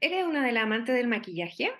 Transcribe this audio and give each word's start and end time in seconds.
¿Eres 0.00 0.24
una 0.24 0.46
de 0.46 0.52
las 0.52 0.62
amantes 0.62 0.94
del 0.94 1.08
maquillaje? 1.08 1.72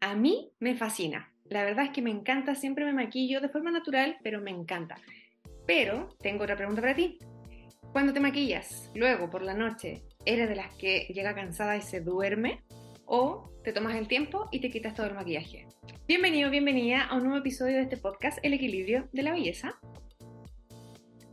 A 0.00 0.14
mí 0.14 0.52
me 0.60 0.76
fascina. 0.76 1.30
La 1.44 1.62
verdad 1.62 1.84
es 1.84 1.90
que 1.90 2.00
me 2.00 2.10
encanta, 2.10 2.54
siempre 2.54 2.86
me 2.86 2.94
maquillo 2.94 3.42
de 3.42 3.50
forma 3.50 3.70
natural, 3.70 4.16
pero 4.22 4.40
me 4.40 4.50
encanta. 4.50 4.96
Pero 5.66 6.16
tengo 6.20 6.44
otra 6.44 6.56
pregunta 6.56 6.80
para 6.80 6.94
ti. 6.94 7.18
Cuando 7.92 8.14
te 8.14 8.20
maquillas, 8.20 8.90
luego 8.94 9.28
por 9.28 9.42
la 9.42 9.52
noche, 9.52 10.04
¿eres 10.24 10.48
de 10.48 10.56
las 10.56 10.74
que 10.76 11.00
llega 11.12 11.34
cansada 11.34 11.76
y 11.76 11.82
se 11.82 12.00
duerme? 12.00 12.64
¿O 13.04 13.50
te 13.62 13.74
tomas 13.74 13.96
el 13.96 14.08
tiempo 14.08 14.48
y 14.50 14.60
te 14.60 14.70
quitas 14.70 14.94
todo 14.94 15.06
el 15.08 15.14
maquillaje? 15.14 15.66
Bienvenido, 16.08 16.48
bienvenida 16.48 17.02
a 17.02 17.14
un 17.14 17.24
nuevo 17.24 17.40
episodio 17.40 17.76
de 17.76 17.82
este 17.82 17.98
podcast, 17.98 18.38
El 18.42 18.54
equilibrio 18.54 19.10
de 19.12 19.22
la 19.22 19.32
belleza. 19.32 19.78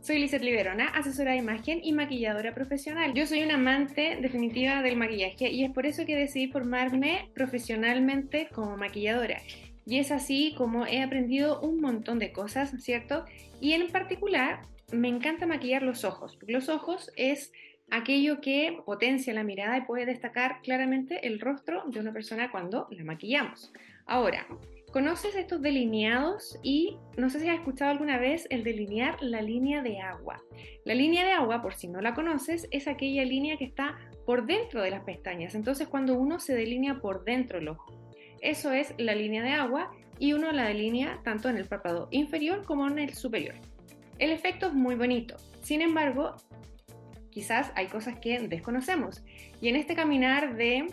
Soy 0.02 0.18
Lizeth 0.18 0.42
Liberona, 0.42 0.88
asesora 0.88 1.30
de 1.30 1.36
imagen 1.36 1.78
y 1.80 1.92
maquilladora 1.92 2.52
profesional. 2.52 3.14
Yo 3.14 3.24
soy 3.24 3.44
una 3.44 3.54
amante 3.54 4.18
definitiva 4.20 4.82
del 4.82 4.96
maquillaje 4.96 5.48
y 5.48 5.62
es 5.62 5.70
por 5.70 5.86
eso 5.86 6.04
que 6.04 6.16
decidí 6.16 6.48
formarme 6.48 7.30
profesionalmente 7.36 8.48
como 8.52 8.76
maquilladora. 8.76 9.40
Y 9.86 10.00
es 10.00 10.10
así 10.10 10.56
como 10.58 10.88
he 10.88 11.04
aprendido 11.04 11.60
un 11.60 11.80
montón 11.80 12.18
de 12.18 12.32
cosas, 12.32 12.72
¿cierto? 12.82 13.26
Y 13.60 13.74
en 13.74 13.92
particular 13.92 14.62
me 14.90 15.06
encanta 15.06 15.46
maquillar 15.46 15.84
los 15.84 16.02
ojos. 16.02 16.36
Los 16.48 16.68
ojos 16.68 17.12
es 17.14 17.52
aquello 17.92 18.40
que 18.40 18.80
potencia 18.84 19.34
la 19.34 19.44
mirada 19.44 19.76
y 19.76 19.82
puede 19.82 20.06
destacar 20.06 20.60
claramente 20.62 21.26
el 21.26 21.38
rostro 21.38 21.84
de 21.86 22.00
una 22.00 22.12
persona 22.12 22.50
cuando 22.50 22.88
la 22.90 23.04
maquillamos. 23.04 23.72
Ahora, 24.06 24.46
¿Conoces 24.92 25.34
estos 25.36 25.62
delineados? 25.62 26.58
Y 26.62 26.98
no 27.16 27.30
sé 27.30 27.40
si 27.40 27.48
has 27.48 27.54
escuchado 27.54 27.90
alguna 27.90 28.18
vez 28.18 28.46
el 28.50 28.62
delinear 28.62 29.16
la 29.22 29.40
línea 29.40 29.80
de 29.80 30.00
agua. 30.00 30.42
La 30.84 30.94
línea 30.94 31.24
de 31.24 31.32
agua, 31.32 31.62
por 31.62 31.72
si 31.72 31.88
no 31.88 32.02
la 32.02 32.12
conoces, 32.12 32.68
es 32.70 32.86
aquella 32.86 33.24
línea 33.24 33.56
que 33.56 33.64
está 33.64 33.96
por 34.26 34.44
dentro 34.44 34.82
de 34.82 34.90
las 34.90 35.02
pestañas. 35.04 35.54
Entonces, 35.54 35.88
cuando 35.88 36.12
uno 36.12 36.40
se 36.40 36.54
delinea 36.54 37.00
por 37.00 37.24
dentro 37.24 37.56
el 37.56 37.68
ojo, 37.68 37.90
eso 38.42 38.70
es 38.72 38.92
la 38.98 39.14
línea 39.14 39.42
de 39.42 39.52
agua 39.52 39.92
y 40.18 40.34
uno 40.34 40.52
la 40.52 40.66
delinea 40.66 41.20
tanto 41.24 41.48
en 41.48 41.56
el 41.56 41.64
párpado 41.64 42.08
inferior 42.10 42.62
como 42.66 42.86
en 42.86 42.98
el 42.98 43.14
superior. 43.14 43.54
El 44.18 44.30
efecto 44.30 44.66
es 44.66 44.74
muy 44.74 44.94
bonito. 44.94 45.36
Sin 45.62 45.80
embargo, 45.80 46.36
quizás 47.32 47.72
hay 47.74 47.86
cosas 47.86 48.20
que 48.20 48.38
desconocemos. 48.40 49.24
Y 49.60 49.68
en 49.68 49.76
este 49.76 49.96
caminar 49.96 50.54
de 50.56 50.86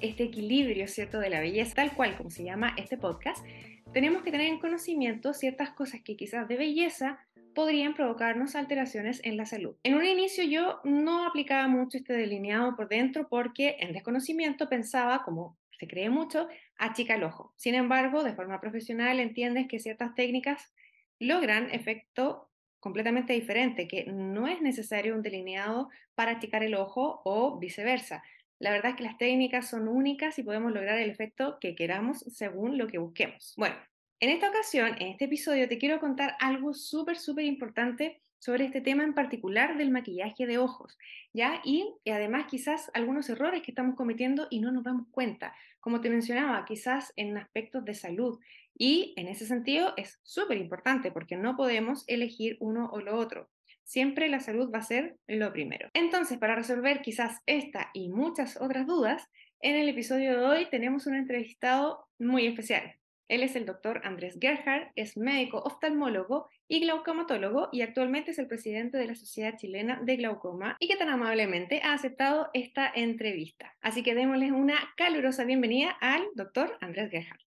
este 0.00 0.24
equilibrio, 0.24 0.86
¿cierto?, 0.86 1.18
de 1.18 1.30
la 1.30 1.40
belleza, 1.40 1.74
tal 1.74 1.92
cual 1.92 2.16
como 2.16 2.30
se 2.30 2.44
llama 2.44 2.74
este 2.76 2.96
podcast, 2.96 3.44
tenemos 3.92 4.22
que 4.22 4.30
tener 4.30 4.46
en 4.46 4.60
conocimiento 4.60 5.34
ciertas 5.34 5.70
cosas 5.70 6.00
que 6.02 6.16
quizás 6.16 6.46
de 6.46 6.56
belleza 6.56 7.18
podrían 7.54 7.94
provocarnos 7.94 8.54
alteraciones 8.54 9.20
en 9.24 9.36
la 9.36 9.46
salud. 9.46 9.74
En 9.82 9.94
un 9.94 10.04
inicio 10.04 10.44
yo 10.44 10.80
no 10.84 11.26
aplicaba 11.26 11.66
mucho 11.66 11.98
este 11.98 12.12
delineado 12.12 12.76
por 12.76 12.88
dentro 12.88 13.28
porque 13.28 13.76
en 13.80 13.92
desconocimiento 13.92 14.68
pensaba, 14.68 15.22
como 15.24 15.58
se 15.78 15.88
cree 15.88 16.10
mucho, 16.10 16.46
achica 16.76 17.14
el 17.14 17.24
ojo. 17.24 17.52
Sin 17.56 17.74
embargo, 17.74 18.22
de 18.22 18.34
forma 18.34 18.60
profesional 18.60 19.18
entiendes 19.18 19.66
que 19.66 19.80
ciertas 19.80 20.14
técnicas 20.14 20.72
logran 21.18 21.70
efecto 21.70 22.49
completamente 22.80 23.32
diferente, 23.32 23.86
que 23.86 24.06
no 24.06 24.48
es 24.48 24.60
necesario 24.60 25.14
un 25.14 25.22
delineado 25.22 25.90
para 26.14 26.32
achicar 26.32 26.62
el 26.62 26.74
ojo 26.74 27.20
o 27.24 27.58
viceversa. 27.58 28.22
La 28.58 28.72
verdad 28.72 28.90
es 28.90 28.96
que 28.96 29.04
las 29.04 29.18
técnicas 29.18 29.68
son 29.68 29.88
únicas 29.88 30.38
y 30.38 30.42
podemos 30.42 30.72
lograr 30.72 30.98
el 30.98 31.10
efecto 31.10 31.58
que 31.60 31.74
queramos 31.74 32.18
según 32.18 32.76
lo 32.76 32.86
que 32.88 32.98
busquemos. 32.98 33.54
Bueno, 33.56 33.76
en 34.20 34.28
esta 34.28 34.50
ocasión, 34.50 34.96
en 34.98 35.08
este 35.08 35.24
episodio, 35.24 35.66
te 35.66 35.78
quiero 35.78 35.98
contar 35.98 36.36
algo 36.40 36.74
súper, 36.74 37.16
súper 37.16 37.46
importante 37.46 38.20
sobre 38.38 38.66
este 38.66 38.80
tema 38.80 39.02
en 39.02 39.14
particular 39.14 39.78
del 39.78 39.90
maquillaje 39.90 40.46
de 40.46 40.58
ojos, 40.58 40.98
¿ya? 41.32 41.60
Y, 41.64 41.94
y, 42.04 42.10
además 42.10 42.46
quizás 42.50 42.90
algunos 42.94 43.28
errores 43.30 43.62
que 43.62 43.70
estamos 43.70 43.96
cometiendo 43.96 44.46
y 44.50 44.60
no 44.60 44.72
nos 44.72 44.84
damos 44.84 45.06
cuenta. 45.10 45.54
Como 45.80 46.00
te 46.00 46.10
mencionaba, 46.10 46.64
quizás 46.64 47.12
en 47.16 47.36
aspectos 47.38 47.84
de 47.84 47.94
salud. 47.94 48.38
Y 48.82 49.12
en 49.18 49.28
ese 49.28 49.44
sentido 49.44 49.92
es 49.98 50.18
súper 50.22 50.56
importante 50.56 51.12
porque 51.12 51.36
no 51.36 51.54
podemos 51.54 52.02
elegir 52.06 52.56
uno 52.60 52.88
o 52.90 53.00
lo 53.02 53.14
otro. 53.18 53.50
Siempre 53.84 54.30
la 54.30 54.40
salud 54.40 54.72
va 54.72 54.78
a 54.78 54.82
ser 54.82 55.18
lo 55.28 55.52
primero. 55.52 55.90
Entonces, 55.92 56.38
para 56.38 56.54
resolver 56.54 57.02
quizás 57.02 57.40
esta 57.44 57.90
y 57.92 58.08
muchas 58.08 58.58
otras 58.58 58.86
dudas, 58.86 59.28
en 59.60 59.76
el 59.76 59.90
episodio 59.90 60.30
de 60.30 60.46
hoy 60.46 60.70
tenemos 60.70 61.06
un 61.06 61.14
entrevistado 61.14 62.06
muy 62.18 62.46
especial. 62.46 62.94
Él 63.28 63.42
es 63.42 63.54
el 63.54 63.66
doctor 63.66 64.00
Andrés 64.02 64.38
Gerhard, 64.40 64.92
es 64.96 65.18
médico 65.18 65.58
oftalmólogo 65.58 66.48
y 66.66 66.80
glaucomatólogo 66.80 67.68
y 67.72 67.82
actualmente 67.82 68.30
es 68.30 68.38
el 68.38 68.48
presidente 68.48 68.96
de 68.96 69.08
la 69.08 69.14
Sociedad 69.14 69.58
Chilena 69.58 70.00
de 70.02 70.16
Glaucoma 70.16 70.78
y 70.80 70.88
que 70.88 70.96
tan 70.96 71.10
amablemente 71.10 71.82
ha 71.84 71.92
aceptado 71.92 72.48
esta 72.54 72.90
entrevista. 72.94 73.76
Así 73.82 74.02
que 74.02 74.14
démosles 74.14 74.52
una 74.52 74.78
calurosa 74.96 75.44
bienvenida 75.44 75.90
al 76.00 76.24
doctor 76.34 76.78
Andrés 76.80 77.10
Gerhard. 77.10 77.49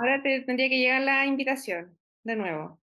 Ahora 0.00 0.22
te 0.22 0.40
tendría 0.40 0.70
que 0.70 0.78
llegar 0.78 1.02
la 1.02 1.26
invitación 1.26 1.98
de 2.24 2.36
nuevo 2.36 2.80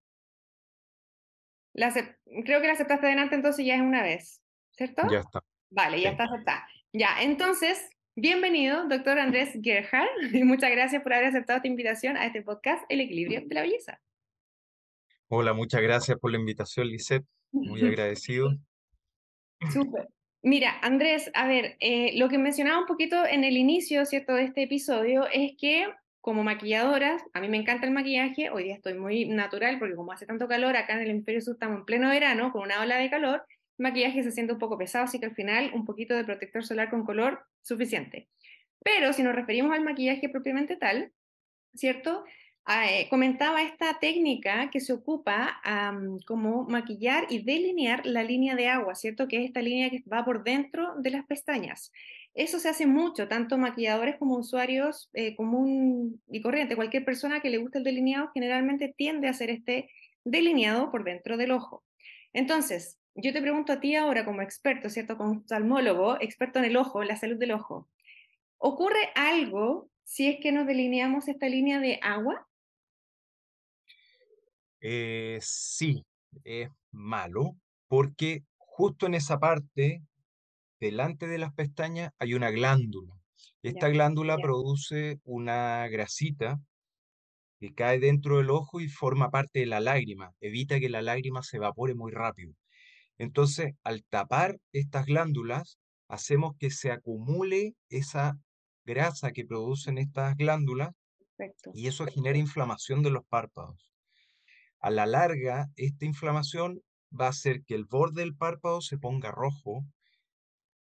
creo 2.44 2.62
que 2.62 2.68
la 2.68 2.74
aceptaste 2.74 3.08
delante, 3.08 3.36
entonces 3.36 3.66
ya 3.66 3.76
es 3.76 3.82
una 3.82 4.04
vez, 4.04 4.42
¿cierto? 4.72 5.04
Ya 5.12 5.20
está. 5.20 5.44
Vale, 5.70 6.02
ya 6.02 6.12
está 6.12 6.24
aceptada. 6.24 6.68
Ya, 6.94 7.22
entonces, 7.22 7.90
bienvenido, 8.16 8.88
doctor 8.88 9.20
Andrés 9.20 9.52
Gerhard, 9.62 10.08
y 10.34 10.44
muchas 10.44 10.72
gracias 10.72 11.04
por 11.04 11.14
haber 11.14 11.28
aceptado 11.28 11.58
esta 11.58 11.68
invitación 11.68 12.18
a 12.18 12.26
este 12.26 12.42
podcast, 12.42 12.84
El 12.90 13.02
Equilibrio 13.02 13.42
de 13.46 13.56
la 13.56 13.62
Belleza. 13.62 14.02
Hola, 15.30 15.54
muchas 15.54 15.82
gracias 15.82 16.18
por 16.20 16.32
la 16.32 16.40
invitación, 16.40 16.88
Lisette. 16.88 17.26
Muy 17.52 17.82
agradecido. 17.88 18.50
Súper. 19.72 20.08
Mira, 20.44 20.80
Andrés, 20.82 21.30
a 21.34 21.48
ver, 21.48 21.76
eh, 21.80 22.18
lo 22.18 22.30
que 22.30 22.38
mencionaba 22.38 22.80
un 22.80 22.86
poquito 22.86 23.26
en 23.26 23.44
el 23.44 23.58
inicio, 23.58 24.06
¿cierto?, 24.06 24.34
de 24.34 24.46
este 24.46 24.64
episodio 24.64 25.28
es 25.32 25.54
que 25.60 25.88
como 26.28 26.44
maquilladoras, 26.44 27.24
a 27.32 27.40
mí 27.40 27.48
me 27.48 27.56
encanta 27.56 27.88
el 27.88 27.94
maquillaje, 27.94 28.50
hoy 28.50 28.66
día 28.66 28.76
estoy 28.76 28.96
muy 28.96 29.24
natural 29.30 29.80
porque 29.80 29.96
como 29.96 30.12
hace 30.12 30.26
tanto 30.26 30.46
calor, 30.46 30.76
acá 30.76 30.96
en 30.96 31.04
el 31.04 31.12
Imperio 31.12 31.40
Sur 31.40 31.54
estamos 31.54 31.78
en 31.78 31.86
pleno 31.86 32.10
verano 32.10 32.52
con 32.52 32.64
una 32.64 32.82
ola 32.82 32.98
de 32.98 33.10
calor, 33.10 33.46
el 33.78 33.84
maquillaje 33.84 34.24
se 34.24 34.34
siente 34.34 34.52
un 34.52 34.60
poco 34.60 34.78
pesado, 34.78 35.06
así 35.06 35.22
que 35.22 35.28
al 35.28 35.36
final 35.36 35.72
un 35.74 35.86
poquito 35.86 36.14
de 36.16 36.26
protector 36.26 36.66
solar 36.66 36.90
con 36.90 37.06
color 37.06 37.46
suficiente. 37.62 38.28
Pero 38.84 39.14
si 39.14 39.24
nos 39.24 39.36
referimos 39.36 39.74
al 39.74 39.86
maquillaje 39.86 40.28
propiamente 40.28 40.76
tal, 40.76 41.14
¿cierto? 41.74 42.26
Ah, 42.66 42.92
eh, 42.92 43.08
comentaba 43.10 43.62
esta 43.62 43.98
técnica 43.98 44.70
que 44.70 44.82
se 44.82 44.92
ocupa 44.92 45.62
como 46.26 46.66
maquillar 46.66 47.28
y 47.30 47.42
delinear 47.42 48.06
la 48.06 48.24
línea 48.24 48.58
de 48.58 48.68
agua, 48.68 48.96
¿cierto? 48.96 49.30
Que 49.30 49.38
es 49.38 49.46
esta 49.46 49.62
línea 49.62 49.90
que 49.90 50.04
va 50.12 50.26
por 50.26 50.44
dentro 50.44 50.96
de 50.98 51.12
las 51.12 51.26
pestañas. 51.26 51.94
Eso 52.38 52.60
se 52.60 52.70
hace 52.70 52.86
mucho, 52.86 53.28
tanto 53.28 53.58
maquilladores 53.58 54.18
como 54.18 54.38
usuarios 54.38 55.10
eh, 55.14 55.36
común 55.36 56.22
y 56.30 56.44
corriente. 56.44 56.76
Cualquier 56.76 57.04
persona 57.04 57.42
que 57.42 57.50
le 57.50 57.58
guste 57.58 57.80
el 57.80 57.84
delineado 57.84 58.30
generalmente 58.32 58.94
tiende 58.96 59.28
a 59.28 59.32
hacer 59.32 59.50
este 59.50 59.90
delineado 60.24 60.92
por 60.92 61.04
dentro 61.04 61.36
del 61.36 61.50
ojo. 61.50 61.84
Entonces, 62.34 63.00
yo 63.16 63.34
te 63.34 63.42
pregunto 63.42 63.74
a 63.74 63.80
ti 63.80 63.96
ahora 63.96 64.24
como 64.24 64.44
experto, 64.44 64.88
¿cierto? 64.92 65.18
Como 65.18 65.40
oftalmólogo, 65.40 66.22
experto 66.22 66.60
en 66.60 66.66
el 66.66 66.78
ojo, 66.78 67.02
en 67.02 67.08
la 67.08 67.18
salud 67.18 67.40
del 67.40 67.54
ojo. 67.54 67.90
¿Ocurre 68.60 69.10
algo 69.16 69.90
si 70.04 70.28
es 70.28 70.38
que 70.40 70.52
nos 70.52 70.68
delineamos 70.68 71.28
esta 71.28 71.50
línea 71.50 71.80
de 71.80 72.00
agua? 72.04 72.48
Eh, 74.80 75.40
sí, 75.42 76.06
es 76.44 76.70
malo, 76.92 77.56
porque 77.88 78.44
justo 78.58 79.08
en 79.08 79.16
esa 79.16 79.40
parte 79.40 80.04
delante 80.80 81.28
de 81.28 81.38
las 81.38 81.54
pestañas 81.54 82.12
hay 82.20 82.34
una 82.34 82.52
glándula. 82.52 83.14
Esta 83.64 83.90
glándula 83.90 84.38
produce 84.38 85.20
una 85.24 85.88
grasita 85.88 86.60
que 87.60 87.74
cae 87.74 88.00
dentro 88.00 88.38
del 88.38 88.52
ojo 88.52 88.80
y 88.80 88.88
forma 88.88 89.30
parte 89.32 89.60
de 89.60 89.66
la 89.66 89.80
lágrima, 89.80 90.32
evita 90.40 90.80
que 90.80 90.90
la 90.90 91.02
lágrima 91.02 91.44
se 91.44 91.58
evapore 91.58 91.96
muy 91.96 92.12
rápido. 92.12 92.54
Entonces, 93.18 93.74
al 93.84 94.04
tapar 94.06 94.58
estas 94.74 95.06
glándulas, 95.06 95.80
hacemos 96.08 96.56
que 96.60 96.70
se 96.70 96.92
acumule 96.92 97.74
esa 97.90 98.38
grasa 98.86 99.32
que 99.32 99.46
producen 99.46 99.98
estas 99.98 100.36
glándulas 100.38 100.92
y 101.74 101.88
eso 101.88 102.06
genera 102.06 102.38
inflamación 102.38 103.04
de 103.04 103.12
los 103.12 103.26
párpados. 103.28 103.92
A 104.80 104.92
la 104.92 105.06
larga, 105.06 105.68
esta 105.76 106.06
inflamación 106.06 106.82
va 107.12 107.26
a 107.26 107.30
hacer 107.30 107.64
que 107.64 107.76
el 107.76 107.86
borde 107.86 108.22
del 108.22 108.36
párpado 108.36 108.82
se 108.82 108.98
ponga 108.98 109.32
rojo 109.32 109.84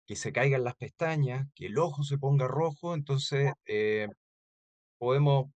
que 0.06 0.16
se 0.16 0.32
caigan 0.32 0.64
las 0.64 0.76
pestañas, 0.76 1.48
que 1.56 1.68
el 1.68 1.78
ojo 1.78 2.04
se 2.04 2.18
ponga 2.18 2.48
rojo, 2.48 2.96
entonces 2.96 3.54
eh, 3.66 4.08
podemos 4.98 5.52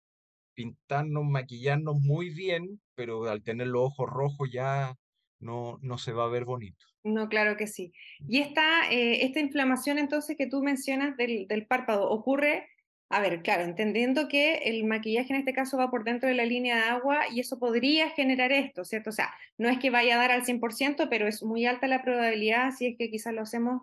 pintarnos, 0.54 1.26
maquillarnos 1.26 1.96
muy 2.00 2.30
bien, 2.30 2.82
pero 2.96 3.26
al 3.30 3.44
tener 3.44 3.68
los 3.68 3.84
ojos 3.84 4.10
rojos 4.10 4.50
ya 4.52 4.96
no, 5.40 5.80
no 5.82 5.98
se 5.98 6.14
va 6.14 6.26
a 6.26 6.30
ver 6.30 6.46
bonito. 6.46 6.86
No, 7.04 7.30
claro 7.30 7.58
que 7.58 7.68
sí. 7.68 7.94
Y 8.28 8.40
esta, 8.40 8.92
eh, 8.92 9.26
esta 9.26 9.40
inflamación 9.40 9.98
entonces 9.98 10.38
que 10.38 10.48
tú 10.48 10.62
mencionas 10.62 11.18
del, 11.18 11.48
del 11.48 11.66
párpado 11.66 12.10
ocurre, 12.10 12.70
a 13.10 13.20
ver, 13.20 13.42
claro, 13.42 13.64
entendiendo 13.64 14.28
que 14.28 14.56
el 14.66 14.86
maquillaje 14.86 15.34
en 15.34 15.40
este 15.40 15.54
caso 15.54 15.78
va 15.78 15.90
por 15.90 16.04
dentro 16.04 16.30
de 16.30 16.36
la 16.36 16.46
línea 16.46 16.76
de 16.76 16.84
agua 16.84 17.24
y 17.30 17.40
eso 17.40 17.60
podría 17.60 18.10
generar 18.12 18.52
esto, 18.52 18.86
¿cierto? 18.86 19.10
O 19.10 19.14
sea, 19.14 19.34
no 19.58 19.68
es 19.68 19.80
que 19.80 19.90
vaya 19.90 20.16
a 20.16 20.20
dar 20.20 20.32
al 20.32 20.46
100%, 20.46 21.10
pero 21.10 21.28
es 21.28 21.44
muy 21.44 21.66
alta 21.66 21.88
la 21.88 22.04
probabilidad 22.04 22.72
si 22.72 22.86
es 22.86 22.98
que 22.98 23.10
quizás 23.10 23.34
lo 23.34 23.42
hacemos 23.42 23.82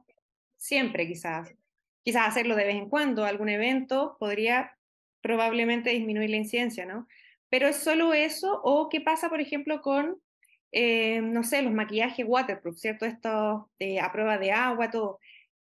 siempre 0.59 1.07
quizás, 1.07 1.55
quizás 2.03 2.29
hacerlo 2.29 2.55
de 2.57 2.65
vez 2.65 2.77
en 2.77 2.91
cuando, 2.91 3.25
algún 3.25 3.49
evento, 3.49 4.17
podría 4.21 4.77
probablemente 5.23 5.91
disminuir 5.91 6.31
la 6.31 6.37
incidencia, 6.37 6.85
¿no? 6.85 7.09
Pero 7.49 7.69
es 7.69 7.77
solo 7.77 8.13
eso, 8.13 8.61
o 8.63 8.89
qué 8.91 9.01
pasa, 9.01 9.31
por 9.31 9.41
ejemplo, 9.41 9.81
con, 9.81 10.21
eh, 10.73 11.21
no 11.23 11.43
sé, 11.43 11.63
los 11.63 11.73
maquillajes 11.73 12.27
waterproof, 12.29 12.77
¿cierto? 12.77 13.07
Esto 13.07 13.71
de, 13.79 14.01
a 14.01 14.13
prueba 14.13 14.37
de 14.37 14.53
agua, 14.53 14.91
todo. 14.91 15.19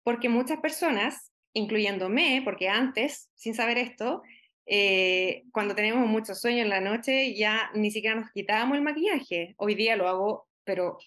Porque 0.04 0.30
muchas 0.30 0.60
personas, 0.60 1.32
incluyéndome, 1.54 2.42
porque 2.46 2.70
antes, 2.70 3.30
sin 3.36 3.54
saber 3.54 3.78
esto, 3.78 4.22
eh, 4.66 5.44
cuando 5.52 5.76
tenemos 5.76 6.08
mucho 6.08 6.36
sueño 6.36 6.62
en 6.62 6.70
la 6.70 6.80
noche, 6.80 7.36
ya 7.36 7.70
ni 7.74 7.92
siquiera 7.92 8.16
nos 8.16 8.32
quitábamos 8.32 8.78
el 8.78 8.84
maquillaje. 8.84 9.56
Hoy 9.58 9.76
día 9.76 9.98
lo 9.98 10.08
hago, 10.08 10.48
pero 10.64 10.98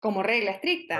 como 0.00 0.22
regla 0.22 0.52
estricta. 0.52 0.98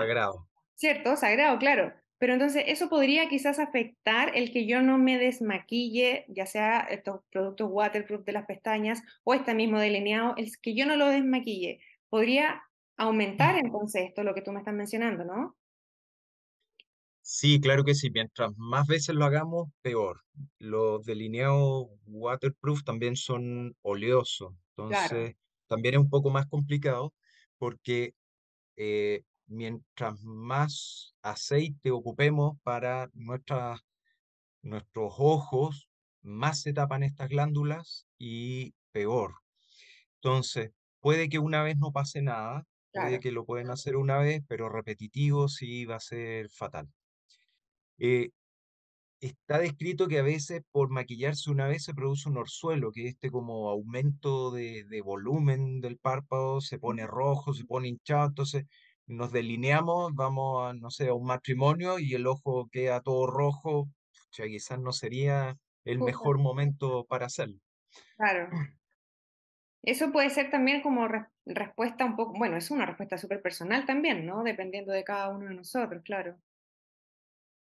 ¿Cierto? 0.78 1.16
Sagrado, 1.16 1.58
claro. 1.58 1.92
Pero 2.18 2.34
entonces 2.34 2.62
eso 2.68 2.88
podría 2.88 3.28
quizás 3.28 3.58
afectar 3.58 4.30
el 4.36 4.52
que 4.52 4.64
yo 4.64 4.80
no 4.80 4.96
me 4.96 5.18
desmaquille, 5.18 6.24
ya 6.28 6.46
sea 6.46 6.80
estos 6.80 7.22
productos 7.32 7.68
waterproof 7.68 8.24
de 8.24 8.32
las 8.32 8.46
pestañas 8.46 9.02
o 9.24 9.34
este 9.34 9.54
mismo 9.54 9.80
delineado, 9.80 10.34
el 10.36 10.48
que 10.62 10.76
yo 10.76 10.86
no 10.86 10.96
lo 10.96 11.08
desmaquille. 11.08 11.80
Podría 12.08 12.62
aumentar 12.96 13.56
entonces 13.56 14.04
esto, 14.06 14.22
lo 14.22 14.34
que 14.34 14.42
tú 14.42 14.52
me 14.52 14.60
estás 14.60 14.74
mencionando, 14.74 15.24
¿no? 15.24 15.56
Sí, 17.22 17.60
claro 17.60 17.82
que 17.82 17.94
sí. 17.94 18.10
Mientras 18.10 18.52
más 18.56 18.86
veces 18.86 19.16
lo 19.16 19.24
hagamos, 19.24 19.68
peor. 19.82 20.22
Los 20.60 21.04
delineados 21.04 21.88
waterproof 22.06 22.84
también 22.84 23.16
son 23.16 23.76
oleosos, 23.82 24.54
entonces 24.76 25.34
también 25.66 25.94
es 25.94 26.00
un 26.00 26.08
poco 26.08 26.30
más 26.30 26.46
complicado 26.46 27.12
porque 27.58 28.14
eh, 28.76 29.22
mientras 29.48 30.22
más 30.22 31.14
aceite 31.22 31.90
ocupemos 31.90 32.58
para 32.62 33.10
nuestras, 33.14 33.80
nuestros 34.62 35.14
ojos, 35.18 35.88
más 36.22 36.60
se 36.60 36.72
tapan 36.72 37.02
estas 37.02 37.28
glándulas 37.28 38.06
y 38.18 38.74
peor. 38.92 39.34
Entonces, 40.16 40.72
puede 41.00 41.28
que 41.28 41.38
una 41.38 41.62
vez 41.62 41.76
no 41.78 41.92
pase 41.92 42.22
nada, 42.22 42.66
puede 42.92 43.20
que 43.20 43.32
lo 43.32 43.44
pueden 43.44 43.70
hacer 43.70 43.96
una 43.96 44.18
vez, 44.18 44.42
pero 44.48 44.68
repetitivo 44.68 45.48
sí 45.48 45.84
va 45.84 45.96
a 45.96 46.00
ser 46.00 46.50
fatal. 46.50 46.88
Eh, 47.98 48.30
está 49.20 49.58
descrito 49.58 50.08
que 50.08 50.18
a 50.18 50.22
veces 50.22 50.62
por 50.70 50.90
maquillarse 50.90 51.50
una 51.50 51.66
vez 51.66 51.84
se 51.84 51.94
produce 51.94 52.28
un 52.28 52.38
orzuelo, 52.38 52.92
que 52.92 53.08
este 53.08 53.30
como 53.30 53.70
aumento 53.70 54.50
de, 54.50 54.84
de 54.84 55.00
volumen 55.02 55.80
del 55.80 55.98
párpado, 55.98 56.60
se 56.60 56.78
pone 56.78 57.06
rojo, 57.06 57.54
se 57.54 57.64
pone 57.64 57.88
hinchado, 57.88 58.28
entonces 58.28 58.64
nos 59.08 59.32
delineamos, 59.32 60.14
vamos 60.14 60.70
a, 60.70 60.74
no 60.74 60.90
sé, 60.90 61.08
a 61.08 61.14
un 61.14 61.26
matrimonio 61.26 61.98
y 61.98 62.14
el 62.14 62.26
ojo 62.26 62.68
queda 62.70 63.00
todo 63.00 63.26
rojo, 63.26 63.88
sea, 64.30 64.46
quizás 64.46 64.80
no 64.80 64.92
sería 64.92 65.58
el 65.84 65.98
mejor 65.98 66.38
momento 66.38 67.04
para 67.08 67.26
hacerlo. 67.26 67.58
Claro. 68.16 68.48
Eso 69.82 70.10
puede 70.12 70.28
ser 70.30 70.50
también 70.50 70.82
como 70.82 71.08
respuesta 71.46 72.04
un 72.04 72.16
poco, 72.16 72.34
bueno, 72.36 72.56
es 72.56 72.70
una 72.70 72.84
respuesta 72.84 73.16
súper 73.16 73.40
personal 73.40 73.86
también, 73.86 74.26
¿no? 74.26 74.42
Dependiendo 74.42 74.92
de 74.92 75.04
cada 75.04 75.28
uno 75.30 75.48
de 75.48 75.54
nosotros, 75.54 76.02
claro. 76.04 76.36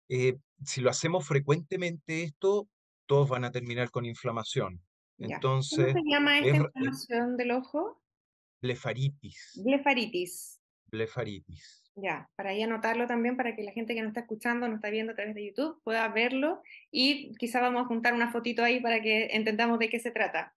Eh, 0.10 0.38
si 0.64 0.80
lo 0.80 0.90
hacemos 0.90 1.28
frecuentemente 1.28 2.24
esto, 2.24 2.70
todos 3.06 3.30
van 3.30 3.44
a 3.44 3.52
terminar 3.52 3.92
con 3.92 4.06
inflamación. 4.06 4.82
Entonces, 5.18 5.94
¿Cómo 5.94 6.04
se 6.04 6.10
llama 6.10 6.40
esta 6.40 6.56
inflamación 6.56 7.38
del 7.38 7.52
ojo? 7.52 8.02
Blefaritis. 8.62 9.62
Blefaritis. 9.64 10.62
Blefaritis. 10.96 11.84
Ya, 11.96 12.30
para 12.36 12.50
ahí 12.50 12.62
anotarlo 12.62 13.08
también 13.08 13.38
para 13.38 13.56
que 13.56 13.64
la 13.64 13.72
gente 13.72 13.96
que 13.96 14.02
nos 14.02 14.10
está 14.10 14.22
escuchando, 14.22 14.68
nos 14.68 14.78
está 14.78 14.90
viendo 14.90 15.14
a 15.14 15.16
través 15.16 15.34
de 15.34 15.46
YouTube, 15.46 15.82
pueda 15.84 16.08
verlo 16.10 16.62
y 16.92 17.34
quizá 17.36 17.62
vamos 17.62 17.84
a 17.84 17.86
juntar 17.86 18.14
una 18.14 18.32
fotito 18.32 18.64
ahí 18.64 18.82
para 18.82 19.02
que 19.02 19.28
entendamos 19.32 19.80
de 19.80 19.88
qué 19.88 20.00
se 20.00 20.12
trata. 20.12 20.54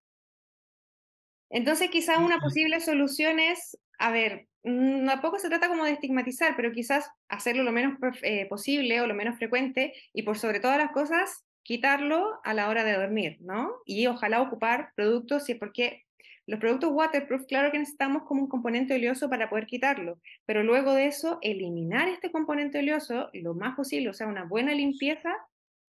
Entonces, 1.50 1.90
quizá 1.90 2.18
una 2.18 2.40
posible 2.40 2.80
solución 2.80 3.38
es, 3.38 3.78
a 3.98 4.10
ver, 4.10 4.48
tampoco 4.62 5.36
mm, 5.36 5.38
se 5.38 5.48
trata 5.48 5.68
como 5.68 5.84
de 5.84 5.92
estigmatizar, 5.92 6.56
pero 6.56 6.72
quizás 6.72 7.08
hacerlo 7.28 7.62
lo 7.62 7.72
menos 7.72 7.98
eh, 8.22 8.46
posible 8.46 9.00
o 9.00 9.06
lo 9.06 9.14
menos 9.14 9.38
frecuente 9.38 9.94
y 10.12 10.22
por 10.22 10.38
sobre 10.38 10.60
todas 10.60 10.76
las 10.76 10.90
cosas, 10.90 11.44
quitarlo 11.62 12.40
a 12.44 12.54
la 12.54 12.68
hora 12.68 12.82
de 12.82 12.94
dormir, 12.94 13.38
¿no? 13.40 13.74
Y 13.84 14.06
ojalá 14.06 14.42
ocupar 14.42 14.92
productos, 14.96 15.44
si 15.44 15.52
es 15.52 15.58
porque 15.58 16.06
los 16.48 16.58
productos 16.60 16.90
waterproof, 16.94 17.44
claro 17.46 17.70
que 17.70 17.78
necesitamos 17.78 18.22
como 18.22 18.42
un 18.42 18.48
componente 18.48 18.94
oleoso 18.94 19.28
para 19.28 19.50
poder 19.50 19.66
quitarlo, 19.66 20.18
pero 20.46 20.62
luego 20.62 20.94
de 20.94 21.04
eso, 21.04 21.38
eliminar 21.42 22.08
este 22.08 22.32
componente 22.32 22.78
oleoso 22.78 23.28
lo 23.34 23.54
más 23.54 23.76
posible, 23.76 24.08
o 24.08 24.14
sea, 24.14 24.26
una 24.26 24.44
buena 24.44 24.72
limpieza 24.72 25.30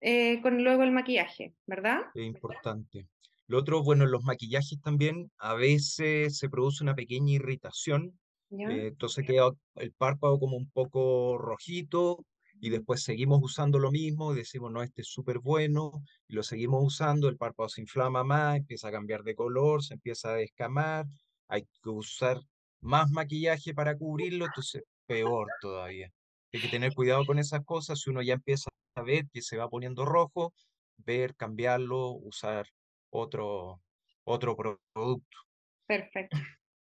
eh, 0.02 0.42
con 0.42 0.62
luego 0.62 0.82
el 0.82 0.92
maquillaje, 0.92 1.54
¿verdad? 1.66 2.00
Es 2.14 2.24
importante. 2.24 3.06
Lo 3.46 3.58
otro, 3.58 3.82
bueno, 3.82 4.04
en 4.04 4.10
los 4.10 4.22
maquillajes 4.22 4.78
también 4.82 5.30
a 5.38 5.54
veces 5.54 6.36
se 6.36 6.50
produce 6.50 6.84
una 6.84 6.94
pequeña 6.94 7.32
irritación, 7.32 8.20
eh, 8.50 8.88
entonces 8.88 9.26
queda 9.26 9.50
el 9.76 9.92
párpado 9.92 10.38
como 10.38 10.58
un 10.58 10.68
poco 10.70 11.38
rojito 11.38 12.26
y 12.60 12.70
después 12.70 13.02
seguimos 13.02 13.40
usando 13.42 13.78
lo 13.78 13.90
mismo 13.90 14.32
y 14.32 14.36
decimos, 14.36 14.70
no, 14.70 14.82
este 14.82 15.02
es 15.02 15.08
súper 15.08 15.38
bueno, 15.38 16.02
y 16.28 16.34
lo 16.34 16.42
seguimos 16.42 16.84
usando, 16.84 17.28
el 17.28 17.36
párpado 17.36 17.68
se 17.68 17.80
inflama 17.80 18.22
más, 18.22 18.58
empieza 18.58 18.88
a 18.88 18.92
cambiar 18.92 19.22
de 19.22 19.34
color, 19.34 19.82
se 19.82 19.94
empieza 19.94 20.30
a 20.30 20.34
descamar, 20.34 21.06
hay 21.48 21.62
que 21.82 21.88
usar 21.88 22.38
más 22.80 23.10
maquillaje 23.10 23.74
para 23.74 23.96
cubrirlo, 23.96 24.46
entonces 24.46 24.82
peor 25.06 25.48
todavía. 25.60 26.12
Hay 26.52 26.60
que 26.60 26.68
tener 26.68 26.94
cuidado 26.94 27.24
con 27.24 27.38
esas 27.38 27.64
cosas, 27.64 28.00
si 28.00 28.10
uno 28.10 28.22
ya 28.22 28.34
empieza 28.34 28.70
a 28.94 29.02
ver 29.02 29.26
que 29.32 29.40
se 29.40 29.56
va 29.56 29.68
poniendo 29.68 30.04
rojo, 30.04 30.52
ver, 30.98 31.34
cambiarlo, 31.36 32.10
usar 32.10 32.66
otro, 33.10 33.80
otro 34.24 34.56
producto. 34.56 35.38
Perfecto. 35.86 36.36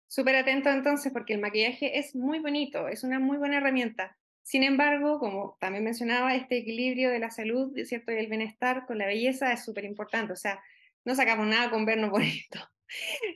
Súper 0.07 0.35
atento 0.35 0.69
entonces 0.69 1.11
porque 1.11 1.33
el 1.33 1.41
maquillaje 1.41 1.97
es 1.97 2.15
muy 2.15 2.39
bonito, 2.39 2.87
es 2.87 3.03
una 3.03 3.19
muy 3.19 3.37
buena 3.37 3.57
herramienta. 3.57 4.15
Sin 4.43 4.63
embargo, 4.63 5.19
como 5.19 5.57
también 5.59 5.85
mencionaba, 5.85 6.35
este 6.35 6.57
equilibrio 6.57 7.09
de 7.09 7.19
la 7.19 7.31
salud 7.31 7.73
¿cierto? 7.85 8.11
y 8.11 8.15
el 8.15 8.27
bienestar 8.27 8.85
con 8.85 8.97
la 8.97 9.05
belleza 9.05 9.53
es 9.53 9.63
súper 9.63 9.85
importante. 9.85 10.33
O 10.33 10.35
sea, 10.35 10.61
no 11.05 11.15
sacamos 11.15 11.47
nada 11.47 11.69
con 11.69 11.85
vernos 11.85 12.11
bonito, 12.11 12.59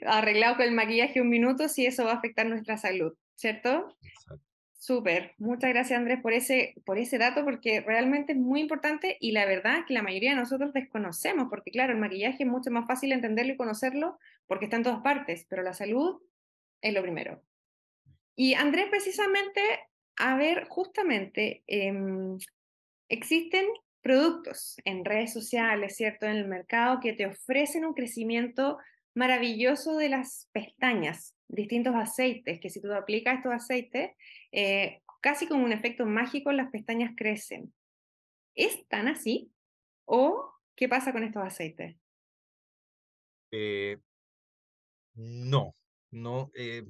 arreglado 0.06 0.57
con 0.57 0.65
el 0.65 0.74
maquillaje 0.74 1.21
un 1.21 1.30
minuto 1.30 1.69
si 1.69 1.86
eso 1.86 2.06
va 2.06 2.12
a 2.12 2.15
afectar 2.15 2.45
nuestra 2.45 2.77
salud, 2.77 3.13
¿cierto? 3.36 3.95
Súper. 4.74 5.33
Muchas 5.38 5.71
gracias, 5.71 5.98
Andrés, 5.98 6.21
por 6.21 6.33
ese, 6.33 6.75
por 6.86 6.98
ese 6.98 7.18
dato, 7.18 7.44
porque 7.44 7.81
realmente 7.81 8.33
es 8.33 8.38
muy 8.38 8.62
importante 8.62 9.18
y 9.19 9.31
la 9.31 9.45
verdad 9.45 9.80
es 9.80 9.86
que 9.86 9.94
la 9.94 10.04
mayoría 10.04 10.30
de 10.31 10.38
nosotros 10.38 10.71
desconocemos, 10.71 11.47
porque 11.49 11.71
claro, 11.71 11.94
el 11.94 11.99
maquillaje 11.99 12.44
es 12.44 12.49
mucho 12.49 12.69
más 12.69 12.85
fácil 12.85 13.11
entenderlo 13.11 13.54
y 13.54 13.57
conocerlo 13.57 14.19
porque 14.45 14.66
está 14.66 14.78
en 14.78 14.83
todas 14.83 15.02
partes, 15.02 15.45
pero 15.49 15.64
la 15.64 15.73
salud 15.73 16.21
es 16.81 16.94
lo 16.94 17.02
primero. 17.02 17.44
Y 18.35 18.54
Andrés, 18.54 18.85
precisamente 18.90 19.61
a 20.18 20.36
ver, 20.36 20.68
justamente, 20.68 21.64
em, 21.68 22.38
existen 23.09 23.66
productos 24.02 24.78
en 24.86 25.06
redes 25.06 25.33
sociales, 25.33 25.95
¿cierto? 25.95 26.26
En 26.26 26.38
el 26.38 26.47
mercado 26.47 27.00
que 27.00 27.14
te 27.14 27.26
ofrecen 27.26 27.86
un 27.86 27.94
crecimiento 27.94 28.78
maravilloso 29.14 29.97
de 29.97 30.09
las 30.09 30.50
pestañas, 30.54 31.36
distintos 31.47 31.95
aceites, 31.95 32.59
que 32.59 32.69
si 32.69 32.81
tú 32.81 32.94
aplicas 32.94 33.38
estos 33.38 33.54
aceites, 33.54 34.12
eh, 34.52 35.02
casi 35.21 35.47
como 35.47 35.66
un 35.66 35.71
efecto 35.74 36.06
mágico 36.06 36.52
las 36.52 36.71
pestañas 36.71 37.12
crecen. 37.16 37.74
¿Es 38.56 38.88
tan 38.88 39.07
así? 39.07 39.52
¿O 40.06 40.52
qué 40.76 40.88
pasa 40.88 41.12
con 41.12 41.24
estos 41.24 41.44
aceites? 41.44 41.97
Eh, 43.52 43.97
no, 45.16 45.76
no. 46.12 46.52
Eh, 46.56 46.86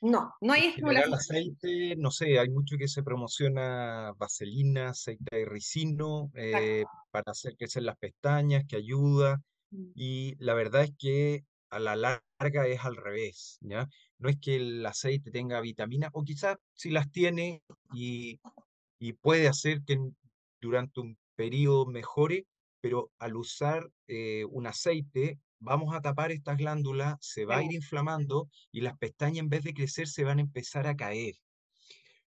no, 0.00 0.34
no 0.40 0.52
hay 0.52 0.66
estimulación. 0.66 1.14
aceite, 1.14 1.96
no 1.96 2.10
sé, 2.10 2.38
hay 2.38 2.48
mucho 2.48 2.76
que 2.78 2.88
se 2.88 3.02
promociona 3.02 4.12
vaselina, 4.16 4.90
aceite 4.90 5.36
de 5.36 5.44
ricino, 5.44 6.30
eh, 6.34 6.84
para 7.10 7.32
hacer 7.32 7.56
crecer 7.56 7.82
las 7.82 7.98
pestañas, 7.98 8.64
que 8.66 8.76
ayuda. 8.76 9.40
Mm. 9.70 9.90
Y 9.94 10.34
la 10.38 10.54
verdad 10.54 10.84
es 10.84 10.92
que 10.98 11.44
a 11.70 11.78
la 11.78 11.96
larga 11.96 12.66
es 12.66 12.84
al 12.84 12.96
revés, 12.96 13.58
¿ya? 13.60 13.88
No 14.18 14.28
es 14.28 14.38
que 14.40 14.56
el 14.56 14.84
aceite 14.84 15.30
tenga 15.30 15.60
vitamina, 15.60 16.08
o 16.12 16.24
quizás 16.24 16.56
si 16.74 16.90
las 16.90 17.10
tiene 17.10 17.62
y, 17.92 18.40
y 18.98 19.12
puede 19.12 19.48
hacer 19.48 19.82
que 19.86 19.98
durante 20.60 21.00
un 21.00 21.16
periodo 21.36 21.86
mejore, 21.86 22.46
pero 22.80 23.10
al 23.18 23.36
usar 23.36 23.88
eh, 24.08 24.44
un 24.50 24.66
aceite 24.66 25.38
vamos 25.60 25.94
a 25.94 26.00
tapar 26.00 26.32
estas 26.32 26.56
glándulas, 26.56 27.16
se 27.20 27.44
va 27.44 27.58
a 27.58 27.62
ir 27.62 27.72
inflamando 27.72 28.48
y 28.72 28.80
las 28.80 28.98
pestañas 28.98 29.38
en 29.38 29.50
vez 29.50 29.62
de 29.62 29.74
crecer 29.74 30.08
se 30.08 30.24
van 30.24 30.38
a 30.38 30.42
empezar 30.42 30.86
a 30.86 30.96
caer. 30.96 31.34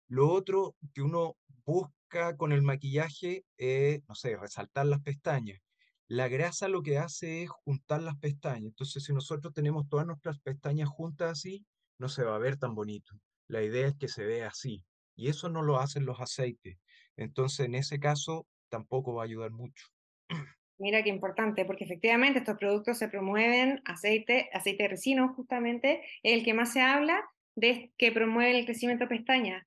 Lo 0.06 0.30
otro 0.30 0.76
que 0.94 1.02
uno 1.02 1.36
busca 1.64 2.36
con 2.36 2.52
el 2.52 2.62
maquillaje 2.62 3.44
es, 3.56 4.02
no 4.06 4.14
sé, 4.14 4.36
resaltar 4.36 4.86
las 4.86 5.00
pestañas. 5.00 5.60
La 6.08 6.28
grasa 6.28 6.68
lo 6.68 6.82
que 6.82 6.98
hace 6.98 7.44
es 7.44 7.50
juntar 7.50 8.02
las 8.02 8.18
pestañas. 8.18 8.66
Entonces, 8.66 9.04
si 9.04 9.14
nosotros 9.14 9.54
tenemos 9.54 9.88
todas 9.88 10.06
nuestras 10.06 10.38
pestañas 10.40 10.90
juntas 10.90 11.32
así, 11.32 11.64
no 11.98 12.10
se 12.10 12.24
va 12.24 12.36
a 12.36 12.38
ver 12.38 12.58
tan 12.58 12.74
bonito. 12.74 13.14
La 13.48 13.62
idea 13.62 13.86
es 13.86 13.94
que 13.96 14.08
se 14.08 14.24
vea 14.24 14.48
así. 14.48 14.84
Y 15.16 15.28
eso 15.28 15.48
no 15.48 15.62
lo 15.62 15.78
hacen 15.78 16.04
los 16.04 16.20
aceites. 16.20 16.76
Entonces, 17.16 17.66
en 17.66 17.74
ese 17.74 17.98
caso, 17.98 18.46
tampoco 18.68 19.14
va 19.14 19.22
a 19.22 19.24
ayudar 19.24 19.52
mucho. 19.52 19.86
Mira 20.78 21.02
qué 21.02 21.10
importante, 21.10 21.64
porque 21.64 21.84
efectivamente 21.84 22.40
estos 22.40 22.58
productos 22.58 22.98
se 22.98 23.08
promueven, 23.08 23.80
aceite, 23.84 24.48
aceite 24.52 24.84
de 24.84 24.88
resino 24.88 25.32
justamente, 25.34 26.02
el 26.22 26.44
que 26.44 26.54
más 26.54 26.72
se 26.72 26.80
habla 26.80 27.22
de 27.54 27.92
que 27.98 28.12
promueve 28.12 28.58
el 28.58 28.64
crecimiento 28.64 29.04
de 29.04 29.16
pestañas. 29.16 29.66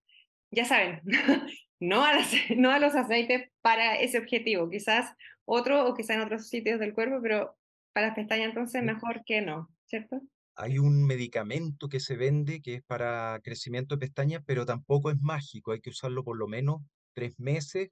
Ya 0.51 0.65
saben, 0.65 1.01
no 1.79 2.03
a, 2.03 2.13
no 2.57 2.71
a 2.71 2.79
los 2.79 2.95
aceites 2.95 3.49
para 3.61 3.95
ese 3.95 4.17
objetivo, 4.17 4.69
quizás 4.69 5.13
otro 5.45 5.87
o 5.87 5.93
quizás 5.93 6.17
en 6.17 6.23
otros 6.23 6.49
sitios 6.49 6.79
del 6.79 6.93
cuerpo, 6.93 7.19
pero 7.21 7.57
para 7.93 8.07
las 8.07 8.15
pestañas 8.15 8.49
entonces 8.49 8.83
mejor 8.83 9.23
que 9.25 9.41
no, 9.41 9.69
¿cierto? 9.85 10.21
Hay 10.57 10.79
un 10.79 11.05
medicamento 11.05 11.87
que 11.87 11.99
se 11.99 12.15
vende 12.15 12.61
que 12.61 12.75
es 12.75 12.83
para 12.83 13.39
crecimiento 13.43 13.95
de 13.95 13.99
pestañas, 13.99 14.41
pero 14.45 14.65
tampoco 14.65 15.11
es 15.11 15.19
mágico, 15.21 15.71
hay 15.71 15.81
que 15.81 15.89
usarlo 15.89 16.23
por 16.23 16.37
lo 16.37 16.47
menos 16.47 16.81
tres 17.13 17.39
meses 17.39 17.89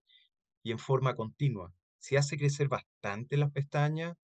y 0.63 0.71
en 0.71 0.79
forma 0.79 1.15
continua. 1.15 1.73
Si 2.03 2.15
hace 2.17 2.37
crecer 2.37 2.67
bastante 2.69 3.37
las 3.37 3.51
pestañas, 3.51 4.15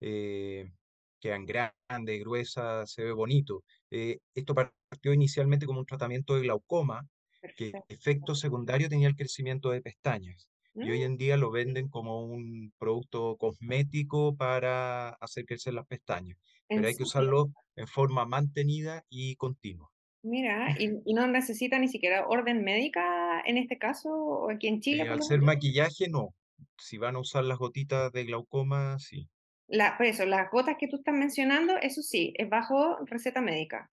eh, 0.00 0.72
quedan 1.20 1.44
grandes, 1.46 2.20
gruesas, 2.20 2.90
se 2.92 3.04
ve 3.04 3.12
bonito. 3.12 3.64
Eh, 3.90 4.18
esto 4.34 4.54
partió 4.54 5.12
inicialmente 5.12 5.66
como 5.66 5.80
un 5.80 5.86
tratamiento 5.86 6.34
de 6.34 6.42
glaucoma, 6.42 7.08
que 7.54 7.78
efecto 7.88 8.34
secundario 8.34 8.88
tenía 8.88 9.08
el 9.08 9.16
crecimiento 9.16 9.70
de 9.70 9.82
pestañas. 9.82 10.48
Y 10.80 10.90
hoy 10.90 11.02
Mm, 11.02 11.04
en 11.04 11.16
día 11.18 11.36
lo 11.36 11.50
venden 11.50 11.88
como 11.88 12.24
un 12.24 12.72
producto 12.78 13.36
cosmético 13.38 14.36
para 14.36 15.10
hacer 15.10 15.44
crecer 15.46 15.74
las 15.74 15.86
pestañas, 15.86 16.38
¿En 16.68 16.78
pero 16.78 16.88
hay 16.88 16.94
que 16.96 17.02
usarlo 17.04 17.52
en 17.76 17.86
forma 17.88 18.24
mantenida 18.26 19.04
y 19.10 19.36
continua. 19.36 19.90
Mira, 20.22 20.74
y, 20.78 20.90
y 21.06 21.14
no 21.14 21.26
necesita 21.28 21.78
ni 21.78 21.88
siquiera 21.88 22.26
orden 22.26 22.62
médica 22.64 23.40
en 23.46 23.56
este 23.58 23.78
caso, 23.78 24.10
o 24.12 24.50
aquí 24.50 24.66
en 24.66 24.80
Chile 24.80 25.04
Eh, 25.04 25.08
por 25.08 25.22
al 25.22 25.22
ser 25.22 25.42
maquillaje, 25.42 26.08
no. 26.08 26.34
Si 26.78 26.98
van 26.98 27.16
a 27.16 27.20
usar 27.20 27.44
las 27.44 27.58
gotitas 27.58 28.12
de 28.12 28.24
glaucoma, 28.24 28.98
sí. 28.98 29.28
La, 29.68 29.96
por 29.96 30.06
eso, 30.06 30.24
las 30.24 30.50
gotas 30.50 30.76
que 30.78 30.88
tú 30.88 30.96
estás 30.96 31.14
mencionando, 31.14 31.76
eso 31.76 32.02
sí, 32.02 32.32
es 32.36 32.48
bajo 32.48 32.98
receta 33.06 33.40
médica. 33.40 33.90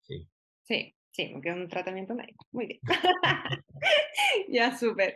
sí. 0.00 0.26
Sí, 0.62 0.94
sí, 1.10 1.30
porque 1.32 1.48
es 1.48 1.56
un 1.56 1.68
tratamiento 1.68 2.14
médico. 2.14 2.46
Muy 2.52 2.66
bien. 2.66 2.80
Ya, 4.48 4.76
súper. 4.76 5.14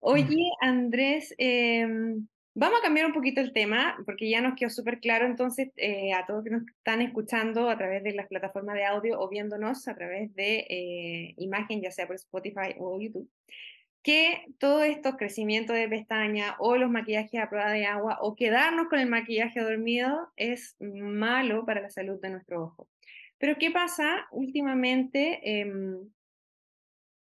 Oye, 0.00 0.50
Andrés, 0.60 1.34
em, 1.38 2.26
vamos 2.54 2.78
a 2.80 2.82
cambiar 2.82 3.06
un 3.06 3.12
poquito 3.12 3.40
el 3.40 3.52
tema, 3.52 3.96
porque 4.04 4.28
ya 4.28 4.40
nos 4.40 4.54
quedó 4.56 4.70
súper 4.70 5.00
claro 5.00 5.26
entonces 5.26 5.70
eh, 5.76 6.12
a 6.12 6.26
todos 6.26 6.44
que 6.44 6.50
nos 6.50 6.66
están 6.66 7.02
escuchando 7.02 7.68
a 7.68 7.76
través 7.76 8.02
de 8.02 8.14
las 8.14 8.28
plataformas 8.28 8.76
de 8.76 8.84
audio 8.84 9.20
o 9.20 9.28
viéndonos 9.28 9.86
a 9.88 9.94
través 9.94 10.34
de 10.34 10.66
eh, 10.68 11.34
imagen, 11.38 11.82
ya 11.82 11.90
sea 11.90 12.06
por 12.06 12.16
Spotify 12.16 12.74
o 12.78 13.00
YouTube, 13.00 13.30
que 14.06 14.44
todo 14.60 14.84
esto, 14.84 15.16
crecimiento 15.16 15.72
de 15.72 15.88
pestaña 15.88 16.54
o 16.60 16.76
los 16.76 16.88
maquillajes 16.88 17.42
a 17.42 17.50
prueba 17.50 17.72
de 17.72 17.86
agua 17.86 18.18
o 18.20 18.36
quedarnos 18.36 18.86
con 18.86 19.00
el 19.00 19.08
maquillaje 19.08 19.58
dormido 19.58 20.30
es 20.36 20.76
malo 20.78 21.66
para 21.66 21.80
la 21.80 21.90
salud 21.90 22.20
de 22.20 22.30
nuestro 22.30 22.62
ojo. 22.62 22.88
Pero 23.38 23.56
¿qué 23.58 23.72
pasa 23.72 24.28
últimamente? 24.30 25.40
em, 25.42 26.08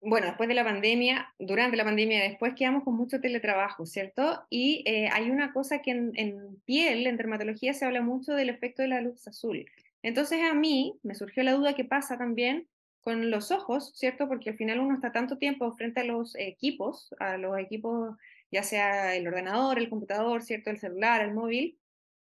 bueno, 0.03 0.27
después 0.27 0.47
de 0.47 0.55
la 0.55 0.63
pandemia, 0.63 1.35
durante 1.39 1.79
la 1.79 1.85
pandemia, 1.85 2.23
después 2.23 2.53
quedamos 2.55 2.85
con 2.85 2.95
mucho 2.95 3.19
teletrabajo, 3.19 3.87
¿cierto? 3.87 4.45
Y 4.51 4.85
eh, 4.87 5.09
hay 5.11 5.31
una 5.31 5.55
cosa 5.55 5.81
que 5.81 5.93
en, 5.93 6.13
en 6.17 6.61
piel, 6.67 7.07
en 7.07 7.17
dermatología, 7.17 7.73
se 7.73 7.87
habla 7.87 8.03
mucho 8.03 8.35
del 8.35 8.51
efecto 8.51 8.83
de 8.83 8.89
la 8.89 9.01
luz 9.01 9.27
azul. 9.27 9.65
Entonces 10.03 10.43
a 10.43 10.53
mí 10.53 10.99
me 11.03 11.15
surgió 11.15 11.43
la 11.45 11.53
duda 11.53 11.75
que 11.75 11.87
pasa 11.87 12.19
también 12.19 12.69
con 13.09 13.31
los 13.31 13.50
ojos, 13.53 13.91
¿cierto? 13.95 14.29
Porque 14.29 14.50
al 14.50 14.59
final 14.59 14.81
uno 14.81 14.95
está 14.95 15.12
tanto 15.12 15.38
tiempo 15.38 15.75
frente 15.75 16.00
a 16.00 16.05
los 16.05 16.37
equipos, 16.37 17.15
a 17.19 17.38
los 17.38 17.59
equipos, 17.59 18.15
ya 18.50 18.62
sea 18.62 19.17
el 19.17 19.27
ordenador, 19.27 19.79
el 19.79 19.88
computador, 19.88 20.43
¿cierto? 20.43 20.69
El 20.69 20.79
celular, 20.79 21.23
el 21.23 21.33
móvil. 21.33 21.79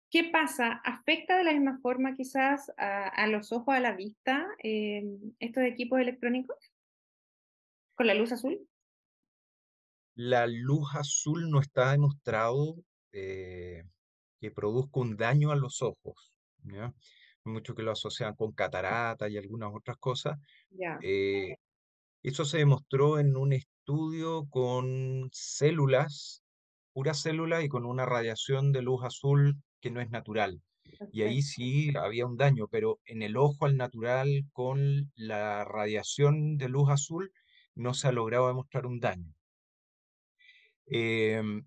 ¿Qué 0.09 0.23
pasa? 0.23 0.81
¿Afecta 0.83 1.38
de 1.38 1.43
la 1.43 1.53
misma 1.53 1.77
forma 1.83 2.15
quizás 2.15 2.71
a, 2.77 3.09
a 3.09 3.27
los 3.27 3.51
ojos, 3.51 3.75
a 3.75 3.79
la 3.79 3.91
vista, 3.91 4.47
eh, 4.63 5.03
estos 5.38 5.61
equipos 5.65 6.00
electrónicos 6.00 6.57
con 7.93 8.07
la 8.07 8.15
luz 8.15 8.31
azul? 8.31 8.67
La 10.15 10.47
luz 10.47 10.89
azul 10.95 11.47
no 11.51 11.59
está 11.59 11.91
demostrado 11.91 12.77
eh, 13.11 13.83
que 14.39 14.50
produzca 14.50 15.00
un 15.00 15.15
daño 15.15 15.51
a 15.51 15.55
los 15.55 15.83
ojos, 15.83 16.39
¿ya? 16.63 16.91
Muchos 17.45 17.75
que 17.75 17.83
lo 17.83 17.91
asocian 17.91 18.36
con 18.36 18.51
catarata 18.51 19.29
y 19.29 19.38
algunas 19.38 19.71
otras 19.74 19.98
cosas. 19.98 20.38
Ya. 20.69 21.00
Eh, 21.01 21.55
eso 22.24 22.45
se 22.45 22.60
demostró 22.60 23.19
en 23.19 23.36
un 23.36 23.53
estudio 23.53 24.48
con 24.50 25.29
células, 25.31 26.43
puras 26.93 27.21
células 27.21 27.63
y 27.63 27.69
con 27.69 27.86
una 27.86 28.05
radiación 28.05 28.71
de 28.71 28.81
luz 28.83 29.03
azul 29.03 29.62
que 29.81 29.91
no 29.91 30.01
es 30.01 30.10
natural. 30.12 30.62
Y 31.12 31.24
ahí 31.24 31.41
sí 31.41 31.91
había 31.98 32.25
un 32.27 32.38
daño, 32.38 32.67
pero 32.67 33.00
en 33.05 33.24
el 33.24 33.38
ojo 33.38 33.65
al 33.65 33.77
natural 33.77 34.45
con 34.53 35.12
la 35.15 35.65
radiación 35.65 36.57
de 36.57 36.69
luz 36.69 36.89
azul 36.89 37.31
no 37.75 37.93
se 37.93 38.07
ha 38.07 38.12
logrado 38.12 38.48
demostrar 38.48 38.86
un 38.86 39.00
daño. 39.00 39.33
Em, 40.88 41.65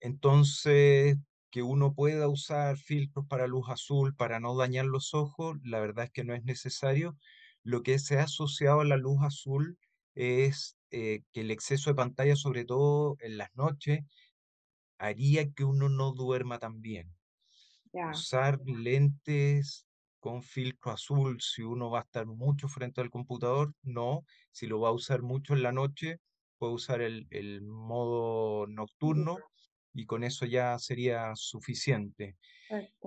entonces, 0.00 1.16
que 1.50 1.62
uno 1.62 1.94
pueda 1.94 2.28
usar 2.28 2.76
filtros 2.78 3.26
para 3.26 3.46
luz 3.46 3.68
azul 3.68 4.14
para 4.14 4.40
no 4.40 4.56
dañar 4.56 4.86
los 4.86 5.14
ojos, 5.14 5.56
la 5.64 5.80
verdad 5.80 6.06
es 6.06 6.10
que 6.12 6.24
no 6.24 6.34
es 6.34 6.44
necesario. 6.44 7.16
Lo 7.62 7.82
que 7.82 7.98
se 7.98 8.18
ha 8.18 8.24
asociado 8.24 8.80
a 8.80 8.84
la 8.84 8.96
luz 8.96 9.18
azul 9.22 9.78
es 10.14 10.78
eh, 10.90 11.22
que 11.32 11.42
el 11.42 11.50
exceso 11.50 11.90
de 11.90 11.96
pantalla, 11.96 12.36
sobre 12.36 12.64
todo 12.64 13.16
en 13.20 13.38
las 13.38 13.50
noches, 13.54 14.00
haría 14.98 15.50
que 15.52 15.64
uno 15.64 15.88
no 15.88 16.12
duerma 16.12 16.58
tan 16.58 16.80
bien. 16.80 17.16
Usar 18.02 18.60
lentes 18.66 19.86
con 20.20 20.42
filtro 20.42 20.92
azul, 20.92 21.40
si 21.40 21.62
uno 21.62 21.90
va 21.90 22.00
a 22.00 22.02
estar 22.02 22.26
mucho 22.26 22.68
frente 22.68 23.00
al 23.00 23.10
computador, 23.10 23.74
no. 23.82 24.24
Si 24.52 24.66
lo 24.66 24.80
va 24.80 24.90
a 24.90 24.92
usar 24.92 25.22
mucho 25.22 25.54
en 25.54 25.62
la 25.62 25.72
noche, 25.72 26.18
puede 26.58 26.74
usar 26.74 27.00
el, 27.02 27.26
el 27.30 27.62
modo 27.62 28.66
nocturno 28.66 29.38
y 29.94 30.06
con 30.06 30.24
eso 30.24 30.46
ya 30.46 30.78
sería 30.78 31.32
suficiente. 31.34 32.36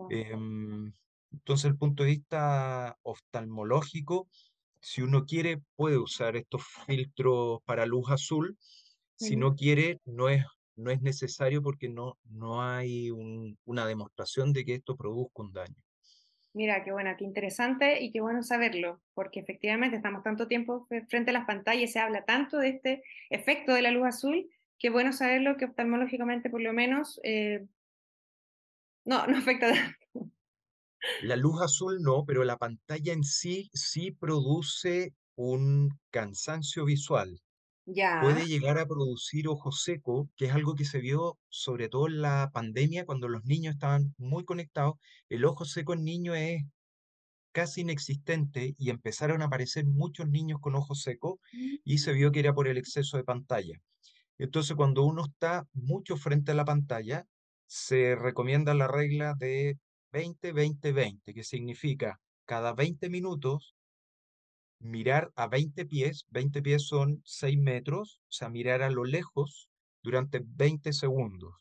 Em, 0.10 0.94
entonces, 1.32 1.66
el 1.72 1.78
punto 1.78 2.04
de 2.04 2.10
vista 2.12 2.98
oftalmológico, 3.04 4.30
si 4.82 5.02
uno 5.02 5.26
quiere, 5.26 5.62
puede 5.76 5.98
usar 5.98 6.36
estos 6.36 6.64
filtros 6.86 7.62
para 7.66 7.86
luz 7.86 8.12
azul. 8.12 8.58
Si 9.16 9.36
no 9.38 9.56
quiere, 9.56 10.00
no 10.06 10.30
es, 10.30 10.46
no 10.76 10.92
es 10.92 11.02
necesario 11.02 11.62
porque 11.62 11.90
no, 11.90 12.18
no 12.26 12.62
hay 12.64 13.12
un- 13.12 13.58
una 13.66 13.86
demostración 13.88 14.54
de 14.54 14.66
que 14.66 14.76
esto 14.76 14.96
produzca 14.98 15.42
un 15.44 15.54
daño. 15.54 15.76
Mira, 16.54 16.84
qué 16.84 16.92
buena, 16.92 17.18
qué 17.18 17.26
interesante 17.26 18.04
y 18.04 18.12
qué 18.12 18.22
bueno 18.22 18.44
saberlo, 18.44 19.02
porque 19.16 19.40
efectivamente 19.40 19.96
estamos 19.98 20.24
tanto 20.24 20.48
tiempo 20.48 20.86
fre- 20.88 21.08
frente 21.10 21.32
a 21.32 21.34
las 21.34 21.46
pantallas 21.46 21.92
se 21.92 22.00
habla 22.00 22.26
tanto 22.26 22.60
de 22.60 22.70
este 22.70 23.04
efecto 23.32 23.74
de 23.74 23.82
la 23.82 23.90
luz 23.92 24.06
azul, 24.08 24.48
qué 24.84 24.90
bueno 24.90 25.14
saberlo 25.14 25.56
que 25.56 25.64
oftalmológicamente 25.64 26.50
por 26.50 26.62
lo 26.62 26.74
menos 26.74 27.20
eh, 27.24 27.66
no, 29.06 29.26
no 29.28 29.38
afecta 29.38 29.72
tanto. 29.72 30.32
La 31.22 31.38
luz 31.38 31.62
azul 31.62 32.02
no, 32.02 32.26
pero 32.26 32.44
la 32.44 32.58
pantalla 32.58 33.14
en 33.14 33.24
sí 33.24 33.70
sí 33.74 34.12
produce 34.12 35.14
un 35.36 35.98
cansancio 36.12 36.84
visual. 36.86 37.42
Ya, 37.86 38.20
Puede 38.22 38.46
llegar 38.46 38.78
a 38.78 38.86
producir 38.86 39.48
ojo 39.48 39.72
seco, 39.72 40.30
que 40.38 40.46
es 40.46 40.54
algo 40.54 40.76
que 40.76 40.86
se 40.86 41.00
vio 41.00 41.38
sobre 41.50 41.90
todo 41.90 42.08
en 42.08 42.22
la 42.22 42.52
pandemia 42.54 43.06
cuando 43.06 43.28
los 43.28 43.44
niños 43.44 43.74
estaban 43.74 44.14
muy 44.18 44.46
conectados. 44.46 44.96
El 45.30 45.46
ojo 45.46 45.66
seco 45.66 45.94
en 45.94 46.04
niños 46.04 46.38
es 46.38 46.64
casi 47.54 47.82
inexistente 47.82 48.76
y 48.78 48.90
empezaron 48.90 49.42
a 49.42 49.46
aparecer 49.46 49.86
muchos 49.86 50.28
niños 50.28 50.60
con 50.62 50.76
ojos 50.76 51.02
secos 51.02 51.40
y 51.52 51.98
se 52.00 52.14
vio 52.14 52.32
que 52.32 52.40
era 52.40 52.54
por 52.54 52.68
el 52.68 52.78
exceso 52.78 53.18
de 53.18 53.24
pantalla. 53.24 53.82
Entonces, 54.44 54.76
cuando 54.76 55.04
uno 55.06 55.24
está 55.26 55.66
mucho 55.74 56.18
frente 56.18 56.52
a 56.52 56.56
la 56.56 56.66
pantalla, 56.66 57.26
se 57.66 58.16
recomienda 58.16 58.74
la 58.76 58.88
regla 58.88 59.34
de 59.36 59.80
20-20-20, 60.12 61.34
que 61.34 61.44
significa 61.44 62.20
cada 62.46 62.74
20 62.74 63.10
minutos 63.10 63.76
mirar 64.94 65.32
a 65.36 65.48
20 65.48 65.84
pies, 65.88 66.28
20 66.30 66.62
pies 66.62 66.84
son 66.86 67.24
6 67.26 67.58
metros, 67.58 68.22
o 68.30 68.32
sea, 68.32 68.50
mirar 68.50 68.84
a 68.84 68.92
lo 68.92 69.04
lejos 69.04 69.68
durante 70.04 70.44
20 70.46 70.94
segundos. 70.94 71.56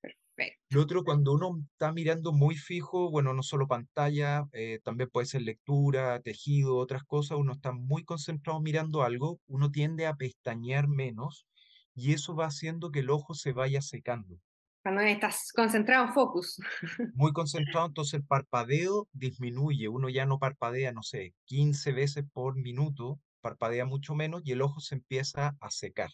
perfecto. 0.00 0.62
Lo 0.70 0.82
otro, 0.82 1.04
cuando 1.04 1.32
uno 1.34 1.50
está 1.72 1.92
mirando 1.92 2.32
muy 2.32 2.56
fijo, 2.56 3.10
bueno, 3.10 3.32
no 3.34 3.42
solo 3.44 3.68
pantalla, 3.68 4.44
eh, 4.52 4.80
también 4.82 5.08
puede 5.10 5.26
ser 5.26 5.42
lectura, 5.42 6.20
tejido, 6.20 6.76
otras 6.78 7.04
cosas, 7.04 7.38
uno 7.38 7.52
está 7.52 7.72
muy 7.72 8.04
concentrado 8.04 8.60
mirando 8.60 9.02
algo, 9.02 9.38
uno 9.46 9.70
tiende 9.70 10.06
a 10.06 10.14
pestañear 10.16 10.88
menos 10.88 11.46
y 11.94 12.12
eso 12.14 12.34
va 12.36 12.46
haciendo 12.46 12.90
que 12.90 13.00
el 13.00 13.10
ojo 13.10 13.34
se 13.34 13.52
vaya 13.52 13.82
secando. 13.82 14.38
Cuando 14.82 15.00
estás 15.02 15.50
concentrado, 15.54 16.12
focus. 16.12 16.60
Muy 17.14 17.32
concentrado, 17.32 17.86
entonces 17.86 18.14
el 18.20 18.26
parpadeo 18.26 19.08
disminuye, 19.12 19.88
uno 19.88 20.10
ya 20.10 20.26
no 20.26 20.38
parpadea, 20.38 20.92
no 20.92 21.02
sé, 21.02 21.34
15 21.46 21.90
veces 21.92 22.24
por 22.30 22.54
minuto, 22.56 23.18
parpadea 23.40 23.86
mucho 23.86 24.14
menos 24.14 24.42
y 24.44 24.52
el 24.52 24.60
ojo 24.60 24.80
se 24.80 24.96
empieza 24.96 25.56
a 25.58 25.70
secar. 25.70 26.10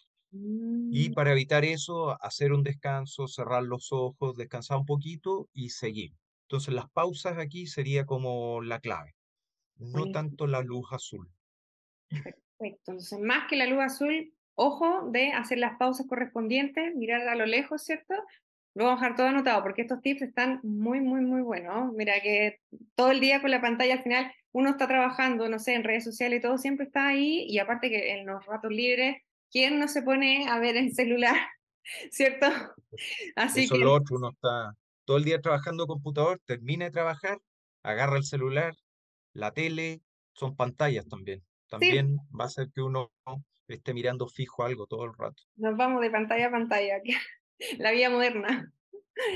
Y 0.89 1.09
Mm, 1.09 1.15
para 1.15 1.31
evitar 1.33 1.65
eso, 1.65 2.17
hacer 2.23 2.53
un 2.53 2.63
descanso, 2.63 3.27
cerrar 3.27 3.63
los 3.63 3.89
ojos, 3.91 4.37
descansar 4.37 4.77
un 4.79 4.85
poquito 4.85 5.49
y 5.53 5.69
seguir. 5.71 6.13
Entonces 6.49 6.73
las 6.73 6.89
pausas 6.91 7.37
aquí 7.39 7.67
sería 7.67 8.05
como 8.05 8.61
la 8.61 8.79
clave, 8.79 9.15
no 9.77 10.09
tanto 10.09 10.47
la 10.47 10.61
luz 10.61 10.87
azul. 10.93 11.31
perfecto. 12.57 12.91
Entonces, 12.91 13.19
más 13.19 13.47
que 13.49 13.55
la 13.55 13.65
luz 13.67 13.79
azul, 13.81 14.33
ojo 14.59 15.09
de 15.09 15.31
hacer 15.31 15.57
las 15.57 15.77
pausas 15.77 16.05
correspondientes, 16.05 16.93
mirar 16.93 17.27
a 17.27 17.35
lo 17.35 17.45
lejos, 17.45 17.81
¿cierto? 17.81 18.13
Lo 18.75 18.85
vamos 18.85 19.01
a 19.01 19.05
dejar 19.05 19.17
todo 19.17 19.27
anotado 19.27 19.63
porque 19.63 19.83
estos 19.83 20.01
tips 20.01 20.21
están 20.21 20.59
muy, 20.63 20.99
muy, 20.99 21.21
muy 21.21 21.41
buenos. 21.41 21.93
Mira 21.93 22.19
que 22.21 22.59
todo 22.95 23.11
el 23.11 23.21
día 23.21 23.41
con 23.41 23.51
la 23.51 23.61
pantalla 23.61 23.93
al 23.93 24.03
final 24.03 24.31
uno 24.51 24.71
está 24.71 24.85
trabajando, 24.87 25.47
no 25.47 25.59
sé, 25.59 25.75
en 25.75 25.85
redes 25.85 26.03
sociales 26.03 26.39
y 26.39 26.41
todo 26.41 26.57
siempre 26.57 26.85
está 26.85 27.07
ahí 27.07 27.45
y 27.47 27.57
aparte 27.59 27.89
que 27.89 28.11
en 28.11 28.25
los 28.25 28.45
ratos 28.45 28.71
libres, 28.71 29.17
¿quién 29.49 29.79
no 29.79 29.87
se 29.87 30.01
pone 30.01 30.47
a 30.49 30.59
ver 30.59 30.75
el 30.75 30.93
celular, 30.93 31.35
¿cierto? 32.11 32.47
Así 33.37 33.63
Eso 33.63 33.73
es 33.75 33.79
que 33.79 33.85
lo 33.85 33.93
otro, 33.93 34.17
uno 34.17 34.31
está 34.31 34.75
todo 35.05 35.17
el 35.17 35.23
día 35.23 35.39
trabajando 35.39 35.87
computador, 35.87 36.41
termina 36.45 36.85
de 36.85 36.91
trabajar, 36.91 37.39
agarra 37.81 38.17
el 38.17 38.25
celular, 38.25 38.75
la 39.33 39.53
tele, 39.53 40.01
son 40.33 40.57
pantallas 40.57 41.07
también. 41.07 41.39
sí, 41.39 41.45
También 41.69 42.17
va 42.37 42.43
a 42.43 42.47
hacer 42.47 42.69
que 42.75 42.81
uno 42.81 43.11
esté 43.75 43.93
mirando 43.93 44.27
fijo 44.27 44.63
algo 44.63 44.87
todo 44.87 45.05
el 45.05 45.13
rato, 45.17 45.43
nos 45.55 45.75
vamos 45.77 46.01
de 46.01 46.09
pantalla 46.09 46.47
a 46.47 46.51
pantalla, 46.51 47.01
la 47.77 47.91
vida 47.91 48.09
moderna. 48.09 48.71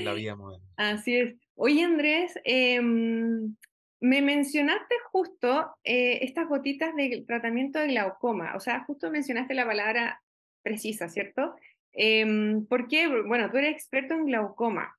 la 0.00 0.12
vida 0.14 0.36
moderna. 0.36 0.66
Así 0.76 1.16
es. 1.16 1.34
Oye, 1.54 1.84
Andrés, 1.84 2.38
em, 2.44 3.54
me 4.00 4.22
mencionaste 4.22 4.96
justo 5.10 5.76
eh, 5.84 6.18
estas 6.22 6.48
gotitas 6.48 6.94
del 6.94 7.24
tratamiento 7.26 7.78
de 7.78 7.88
glaucoma, 7.88 8.54
o 8.56 8.60
sea, 8.60 8.84
justo 8.84 9.10
mencionaste 9.10 9.54
la 9.54 9.66
palabra 9.66 10.22
precisa, 10.62 11.08
¿cierto? 11.08 11.54
Em, 11.92 12.66
porque, 12.66 13.06
bueno, 13.06 13.50
tú 13.50 13.58
eres 13.58 13.72
experto 13.72 14.14
en 14.14 14.26
glaucoma. 14.26 14.98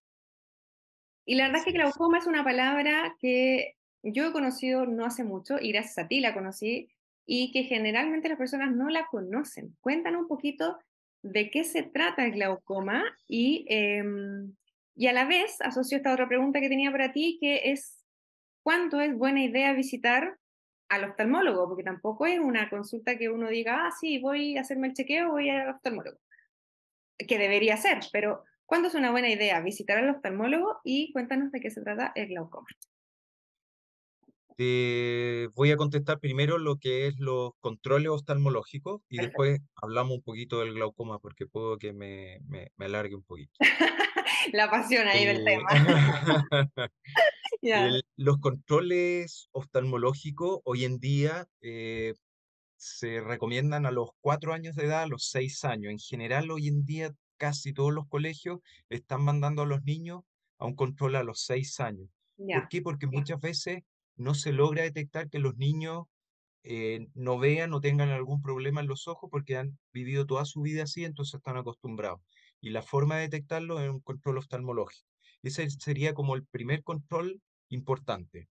Y 1.25 1.35
la 1.35 1.47
verdad 1.47 1.59
es 1.59 1.65
que 1.65 1.71
glaucoma 1.71 2.19
es 2.19 2.27
una 2.27 2.43
palabra 2.43 3.15
que 3.19 3.75
yo 4.01 4.27
he 4.27 4.31
conocido 4.31 4.85
no 4.85 5.05
hace 5.05 5.23
mucho 5.23 5.57
y 5.59 5.71
gracias 5.71 5.97
a 5.97 6.07
ti 6.07 6.19
la 6.19 6.33
conocí 6.33 6.89
y 7.25 7.51
que 7.51 7.63
generalmente 7.63 8.29
las 8.29 8.37
personas 8.37 8.75
no 8.75 8.89
la 8.89 9.07
conocen. 9.07 9.75
Cuéntanos 9.81 10.23
un 10.23 10.27
poquito 10.27 10.77
de 11.21 11.49
qué 11.49 11.63
se 11.63 11.83
trata 11.83 12.25
el 12.25 12.33
glaucoma 12.33 13.03
y, 13.27 13.65
em, 13.69 14.53
y 14.95 15.07
a 15.07 15.13
la 15.13 15.25
vez 15.25 15.59
asocio 15.61 15.97
esta 15.97 16.13
otra 16.13 16.27
pregunta 16.27 16.59
que 16.59 16.69
tenía 16.69 16.91
para 16.91 17.11
ti, 17.11 17.37
que 17.41 17.71
es 17.71 18.05
¿cuándo 18.63 19.01
es 19.01 19.15
buena 19.17 19.43
idea 19.43 19.73
visitar 19.73 20.37
al 20.89 21.03
oftalmólogo? 21.05 21.67
Porque 21.67 21.83
tampoco 21.83 22.25
es 22.25 22.39
una 22.39 22.69
consulta 22.69 23.17
que 23.17 23.29
uno 23.29 23.49
diga, 23.49 23.87
ah, 23.87 23.91
sí, 23.99 24.19
voy 24.19 24.57
a 24.57 24.61
hacerme 24.61 24.87
el 24.87 24.93
chequeo, 24.93 25.31
voy 25.31 25.49
al 25.49 25.69
oftalmólogo 25.69 26.19
que 27.17 27.37
debería 27.37 27.77
ser, 27.77 27.99
pero 28.11 28.43
¿cuándo 28.65 28.87
es 28.87 28.95
una 28.95 29.11
buena 29.11 29.29
idea 29.29 29.61
visitar 29.61 29.97
al 29.97 30.09
oftalmólogo? 30.09 30.79
Y 30.83 31.11
cuéntanos 31.13 31.51
de 31.51 31.59
qué 31.59 31.71
se 31.71 31.81
trata 31.81 32.11
el 32.15 32.27
glaucoma. 32.27 32.67
Te 34.57 35.49
voy 35.53 35.71
a 35.71 35.77
contestar 35.77 36.19
primero 36.19 36.57
lo 36.57 36.77
que 36.77 37.07
es 37.07 37.19
los 37.19 37.51
controles 37.59 38.09
oftalmológicos 38.09 39.01
y 39.09 39.17
Perfecto. 39.17 39.43
después 39.43 39.61
hablamos 39.75 40.17
un 40.17 40.23
poquito 40.23 40.59
del 40.61 40.73
glaucoma 40.73 41.19
porque 41.19 41.45
puedo 41.45 41.77
que 41.77 41.91
me, 41.91 42.39
me, 42.47 42.71
me 42.77 42.85
alargue 42.85 43.15
un 43.15 43.23
poquito. 43.23 43.51
La 44.53 44.69
pasión 44.69 45.07
ahí 45.07 45.25
del 45.25 45.37
El- 45.39 45.45
tema. 45.45 45.67
El- 47.61 48.03
los 48.15 48.37
controles 48.37 49.49
oftalmológicos 49.51 50.59
hoy 50.63 50.85
en 50.85 50.99
día 50.99 51.47
eh, 51.61 52.13
se 52.77 53.19
recomiendan 53.21 53.85
a 53.85 53.91
los 53.91 54.09
cuatro 54.21 54.53
años 54.53 54.75
de 54.75 54.85
edad, 54.85 55.03
a 55.03 55.07
los 55.07 55.27
seis 55.29 55.63
años. 55.65 55.91
En 55.91 55.99
general, 55.99 56.49
hoy 56.51 56.67
en 56.67 56.85
día 56.85 57.11
casi 57.37 57.73
todos 57.73 57.91
los 57.93 58.07
colegios 58.07 58.59
están 58.89 59.23
mandando 59.23 59.63
a 59.63 59.65
los 59.65 59.83
niños 59.83 60.21
a 60.59 60.65
un 60.65 60.75
control 60.75 61.15
a 61.17 61.23
los 61.23 61.41
seis 61.41 61.79
años. 61.81 62.07
¿Por 62.37 62.67
qué? 62.69 62.81
Porque 62.81 63.07
muchas 63.07 63.39
veces 63.41 63.83
no 64.15 64.33
se 64.33 64.51
logra 64.51 64.83
detectar 64.83 65.29
que 65.29 65.39
los 65.39 65.57
niños 65.57 66.05
eh, 66.63 67.07
no 67.13 67.37
vean 67.37 67.73
o 67.73 67.81
tengan 67.81 68.09
algún 68.09 68.41
problema 68.41 68.81
en 68.81 68.87
los 68.87 69.07
ojos 69.07 69.29
porque 69.31 69.57
han 69.57 69.77
vivido 69.93 70.25
toda 70.25 70.45
su 70.45 70.61
vida 70.61 70.83
así, 70.83 71.05
entonces 71.05 71.35
están 71.35 71.57
acostumbrados. 71.57 72.21
Y 72.59 72.71
la 72.71 72.81
forma 72.81 73.17
de 73.17 73.23
detectarlo 73.23 73.79
es 73.79 73.89
un 73.89 73.99
control 73.99 74.39
oftalmológico. 74.39 75.07
Ese 75.43 75.69
sería 75.69 76.13
como 76.15 76.35
el 76.35 76.45
primer 76.45 76.81
control 76.83 77.41
importante. 77.69 78.47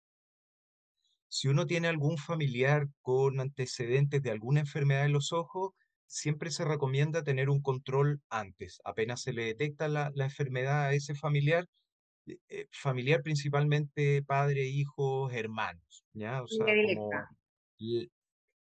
Si 1.28 1.48
uno 1.48 1.66
tiene 1.66 1.88
algún 1.88 2.16
familiar 2.16 2.86
con 3.02 3.40
antecedentes 3.40 4.22
de 4.22 4.30
alguna 4.30 4.60
enfermedad 4.60 5.02
de 5.02 5.08
los 5.08 5.32
ojos, 5.32 5.72
siempre 6.06 6.52
se 6.52 6.64
recomienda 6.64 7.24
tener 7.24 7.50
un 7.50 7.60
control 7.60 8.20
antes. 8.28 8.80
Apenas 8.84 9.22
se 9.22 9.32
le 9.32 9.46
detecta 9.46 9.88
la 9.88 10.12
enfermedad 10.14 10.84
a 10.84 10.94
ese 10.94 11.16
familiar, 11.16 11.66
eh, 12.26 12.38
eh, 12.48 12.66
familiar 12.72 13.22
principalmente 13.22 14.22
padre, 14.22 14.64
hijos, 14.66 15.32
hermanos, 15.32 16.04
¿ya? 16.12 16.42
O 16.42 16.48
sea, 16.48 16.66
como, 16.80 17.28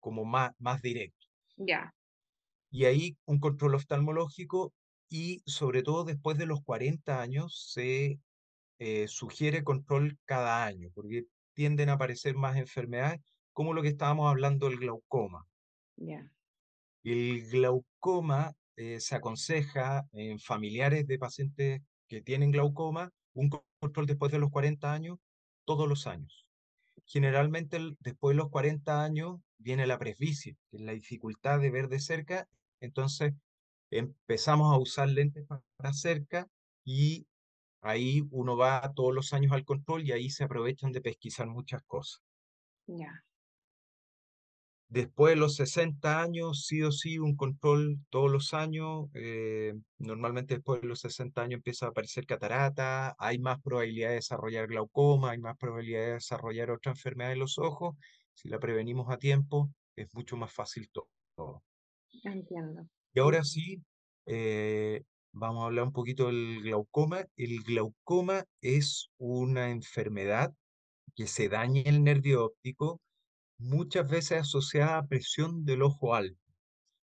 como 0.00 0.24
más, 0.24 0.52
más 0.58 0.80
directo. 0.80 1.26
ya, 1.58 1.92
Y 2.70 2.84
ahí 2.84 3.16
un 3.24 3.40
control 3.40 3.74
oftalmológico 3.74 4.72
y 5.08 5.42
sobre 5.46 5.82
todo 5.82 6.04
después 6.04 6.38
de 6.38 6.46
los 6.46 6.62
40 6.62 7.20
años 7.20 7.70
se 7.72 8.20
eh, 8.78 9.08
sugiere 9.08 9.64
control 9.64 10.18
cada 10.26 10.64
año, 10.66 10.90
porque 10.94 11.26
tienden 11.54 11.90
a 11.90 11.94
aparecer 11.94 12.36
más 12.36 12.56
enfermedades, 12.56 13.20
como 13.54 13.74
lo 13.74 13.82
que 13.82 13.88
estábamos 13.88 14.30
hablando 14.30 14.68
del 14.68 14.78
glaucoma. 14.78 15.46
ya, 15.96 16.30
El 17.04 17.48
glaucoma 17.50 18.52
eh, 18.76 19.00
se 19.00 19.14
aconseja 19.16 20.06
en 20.12 20.38
familiares 20.38 21.06
de 21.06 21.18
pacientes 21.18 21.80
que 22.08 22.20
tienen 22.22 22.50
glaucoma 22.50 23.10
un 23.36 23.50
co- 23.50 23.66
control 23.80 24.06
después 24.06 24.32
de 24.32 24.40
los 24.40 24.50
40 24.50 24.92
años, 24.94 25.18
todos 25.66 25.88
los 25.88 26.06
años. 26.08 26.46
Generalmente 27.06 27.78
después 28.00 28.34
de 28.36 28.42
los 28.42 28.50
40 28.50 29.04
años 29.04 29.40
viene 29.58 29.86
la 29.86 29.98
presbicia, 29.98 30.56
que 30.70 30.76
es 30.78 30.82
la 30.82 30.92
dificultad 30.92 31.60
de 31.60 31.70
ver 31.70 31.88
de 31.88 32.00
cerca, 32.00 32.48
entonces 32.80 33.34
empezamos 33.90 34.74
a 34.74 34.78
usar 34.78 35.08
lentes 35.08 35.46
pa- 35.46 35.62
para 35.76 35.92
cerca 35.94 36.48
y 36.84 37.26
Ahí 37.82 38.22
uno 38.32 38.56
va 38.58 38.92
todos 38.94 39.14
los 39.14 39.32
años 39.32 39.52
al 39.52 39.64
control 39.64 40.04
y 40.04 40.12
ahí 40.12 40.30
se 40.30 40.44
aprovechan 40.44 40.92
de 40.92 41.00
pesquisar 41.00 41.46
muchas 41.48 41.82
cosas. 41.84 42.22
ya, 42.86 43.24
Después 44.88 45.34
de 45.34 45.40
los 45.40 45.56
60 45.56 46.22
años, 46.22 46.64
sí 46.66 46.82
o 46.82 46.92
sí, 46.92 47.18
un 47.18 47.34
control 47.36 47.98
todos 48.10 48.30
los 48.30 48.54
años. 48.54 49.06
eh, 49.14 49.74
normalmente 49.98 50.54
después 50.54 50.80
de 50.80 50.86
los 50.88 51.00
60 51.00 51.42
años 51.42 51.56
empieza 51.58 51.86
a 51.86 51.88
aparecer 51.90 52.24
catarata, 52.26 53.14
hay 53.18 53.38
más 53.40 53.60
probabilidad 53.62 54.10
de 54.10 54.14
desarrollar 54.16 54.68
glaucoma, 54.68 55.32
hay 55.32 55.38
más 55.38 55.56
probabilidad 55.58 56.00
de 56.06 56.12
desarrollar 56.14 56.70
otra 56.70 56.92
enfermedad 56.92 57.30
de 57.30 57.36
los 57.36 57.58
ojos. 57.58 57.96
Si 58.34 58.48
la 58.48 58.58
prevenimos 58.60 59.10
a 59.10 59.18
tiempo, 59.18 59.70
es 59.96 60.08
mucho 60.14 60.36
más 60.36 60.52
fácil 60.52 60.88
to- 60.90 61.08
todo. 61.34 61.64
entiendo. 62.24 62.86
Y 63.14 63.20
ahora 63.20 63.44
sí, 63.44 63.82
eh, 64.26 65.02
vamos 65.32 65.62
a 65.62 65.66
hablar 65.66 65.84
un 65.84 65.92
poquito 65.92 66.26
del 66.26 66.62
glaucoma. 66.62 67.24
El 67.36 67.62
glaucoma 67.62 68.44
es 68.60 69.10
una 69.16 69.70
enfermedad 69.70 70.52
que 71.14 71.26
se 71.26 71.48
dañe 71.48 71.82
el 71.86 72.04
nervio 72.04 72.44
óptico, 72.46 73.00
muchas 73.58 74.08
veces 74.08 74.40
asociada 74.40 74.98
a 74.98 75.06
presión 75.06 75.64
del 75.64 75.82
ojo 75.82 76.14
alto. 76.14 76.40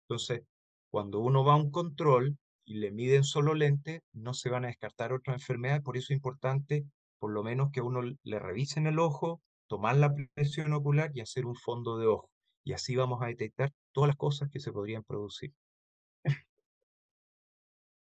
Entonces, 0.08 0.42
cuando 0.90 1.20
uno 1.20 1.44
va 1.44 1.54
a 1.54 1.56
un 1.56 1.70
control 1.70 2.36
y 2.64 2.74
le 2.74 2.90
miden 2.90 3.24
solo 3.24 3.54
lentes, 3.54 4.02
no 4.12 4.34
se 4.34 4.50
van 4.50 4.64
a 4.64 4.68
descartar 4.68 5.12
otras 5.12 5.36
enfermedades, 5.36 5.82
por 5.82 5.96
eso 5.96 6.12
es 6.12 6.16
importante 6.16 6.84
por 7.18 7.30
lo 7.30 7.44
menos 7.44 7.70
que 7.72 7.80
a 7.80 7.84
uno 7.84 8.02
le 8.02 8.38
revisen 8.40 8.86
el 8.88 8.98
ojo, 8.98 9.40
tomar 9.68 9.96
la 9.96 10.12
presión 10.34 10.72
ocular 10.72 11.12
y 11.14 11.20
hacer 11.20 11.46
un 11.46 11.54
fondo 11.54 11.96
de 11.96 12.06
ojo. 12.06 12.28
Y 12.64 12.72
así 12.72 12.96
vamos 12.96 13.22
a 13.22 13.26
detectar 13.26 13.70
todas 13.92 14.08
las 14.08 14.16
cosas 14.16 14.50
que 14.50 14.58
se 14.58 14.72
podrían 14.72 15.04
producir. 15.04 15.52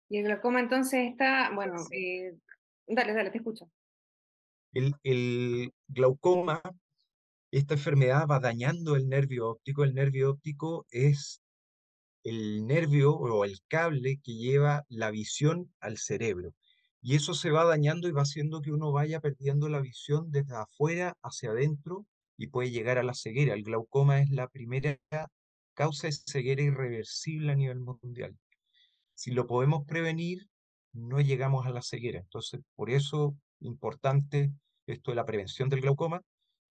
Y 0.10 0.18
el 0.18 0.24
glaucoma 0.26 0.60
entonces 0.60 1.10
está, 1.12 1.52
bueno, 1.54 1.76
eh, 1.92 2.38
dale, 2.88 3.14
dale, 3.14 3.32
te 3.32 3.38
escucho. 3.38 3.70
El, 4.74 4.94
el 5.04 5.74
glaucoma, 5.88 6.62
esta 7.52 7.74
enfermedad 7.76 8.28
va 8.28 8.40
dañando 8.40 8.96
el 8.96 9.10
nervio 9.10 9.50
óptico. 9.50 9.84
El 9.84 9.94
nervio 9.94 10.32
óptico 10.32 10.86
es 10.90 11.42
el 12.24 12.66
nervio 12.66 13.14
o 13.14 13.46
el 13.46 13.60
cable 13.68 14.20
que 14.24 14.34
lleva 14.36 14.86
la 14.90 15.12
visión 15.12 15.74
al 15.80 15.98
cerebro. 15.98 16.54
Y 17.02 17.16
eso 17.16 17.34
se 17.34 17.50
va 17.52 17.66
dañando 17.66 18.08
y 18.08 18.12
va 18.12 18.22
haciendo 18.22 18.62
que 18.62 18.72
uno 18.72 18.92
vaya 18.92 19.20
perdiendo 19.20 19.70
la 19.70 19.82
visión 19.82 20.32
desde 20.32 20.56
afuera 20.56 21.18
hacia 21.24 21.50
adentro 21.52 22.06
y 22.38 22.48
puede 22.48 22.72
llegar 22.72 22.98
a 22.98 23.04
la 23.04 23.16
ceguera. 23.16 23.54
El 23.54 23.64
glaucoma 23.64 24.20
es 24.22 24.30
la 24.30 24.48
primera 24.48 24.98
causa 25.74 26.08
de 26.08 26.14
ceguera 26.14 26.62
irreversible 26.62 27.52
a 27.52 27.56
nivel 27.56 27.80
mundial. 27.80 28.38
Si 29.16 29.32
lo 29.32 29.48
podemos 29.48 29.86
prevenir, 29.86 30.48
no 30.94 31.20
llegamos 31.20 31.66
a 31.66 31.72
la 31.72 31.82
ceguera. 31.82 32.20
Entonces, 32.20 32.62
por 32.76 32.90
eso, 32.92 33.36
importante 33.60 34.52
esto 34.86 35.12
de 35.12 35.16
la 35.16 35.26
prevención 35.26 35.70
del 35.70 35.82
glaucoma. 35.82 36.22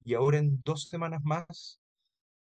Y 0.05 0.15
ahora 0.15 0.39
en 0.39 0.61
dos 0.65 0.89
semanas 0.89 1.21
más 1.23 1.81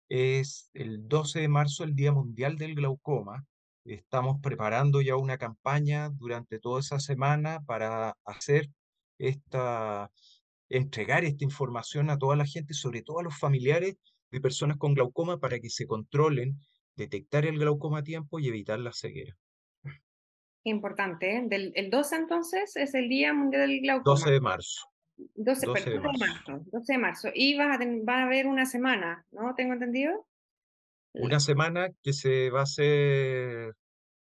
es 0.09 0.69
el 0.73 1.07
12 1.07 1.41
de 1.41 1.47
marzo, 1.47 1.83
el 1.83 1.95
Día 1.95 2.11
Mundial 2.11 2.57
del 2.57 2.75
Glaucoma, 2.75 3.45
estamos 3.85 4.41
preparando 4.41 5.01
ya 5.01 5.15
una 5.15 5.37
campaña 5.37 6.09
durante 6.09 6.59
toda 6.59 6.79
esa 6.79 6.99
semana 6.99 7.61
para 7.65 8.17
hacer 8.25 8.69
esta, 9.19 10.11
entregar 10.69 11.23
esta 11.23 11.43
información 11.43 12.09
a 12.09 12.17
toda 12.17 12.35
la 12.35 12.45
gente, 12.45 12.73
sobre 12.73 13.01
todo 13.01 13.19
a 13.19 13.23
los 13.23 13.37
familiares 13.37 13.97
de 14.31 14.41
personas 14.41 14.77
con 14.77 14.93
glaucoma, 14.93 15.39
para 15.39 15.59
que 15.59 15.69
se 15.69 15.85
controlen, 15.85 16.59
detectar 16.95 17.45
el 17.45 17.59
glaucoma 17.59 17.99
a 17.99 18.03
tiempo 18.03 18.39
y 18.39 18.47
evitar 18.47 18.79
la 18.79 18.91
ceguera. 18.91 19.37
Importante, 20.63 21.35
¿eh? 21.35 21.43
Del, 21.47 21.71
el 21.75 21.91
12 21.91 22.15
entonces 22.15 22.75
es 22.75 22.95
el 22.95 23.07
Día 23.07 23.33
Mundial 23.33 23.69
del 23.69 23.81
Glaucoma. 23.81 24.03
12 24.03 24.31
de 24.31 24.41
marzo. 24.41 24.87
12, 25.35 25.65
12 25.67 25.89
de, 25.89 25.99
marzo. 25.99 26.61
12 26.71 26.93
de 26.93 26.97
marzo. 26.97 27.29
Y 27.33 27.57
vas 27.57 27.79
a, 27.79 27.85
va 27.85 28.19
a 28.19 28.23
haber 28.23 28.47
una 28.47 28.65
semana, 28.65 29.25
¿no? 29.31 29.53
¿Tengo 29.55 29.73
entendido? 29.73 30.25
Una 31.13 31.39
semana 31.39 31.89
que 32.03 32.11
se 32.11 32.49
va 32.49 32.61
a 32.61 32.63
hacer, 32.63 33.73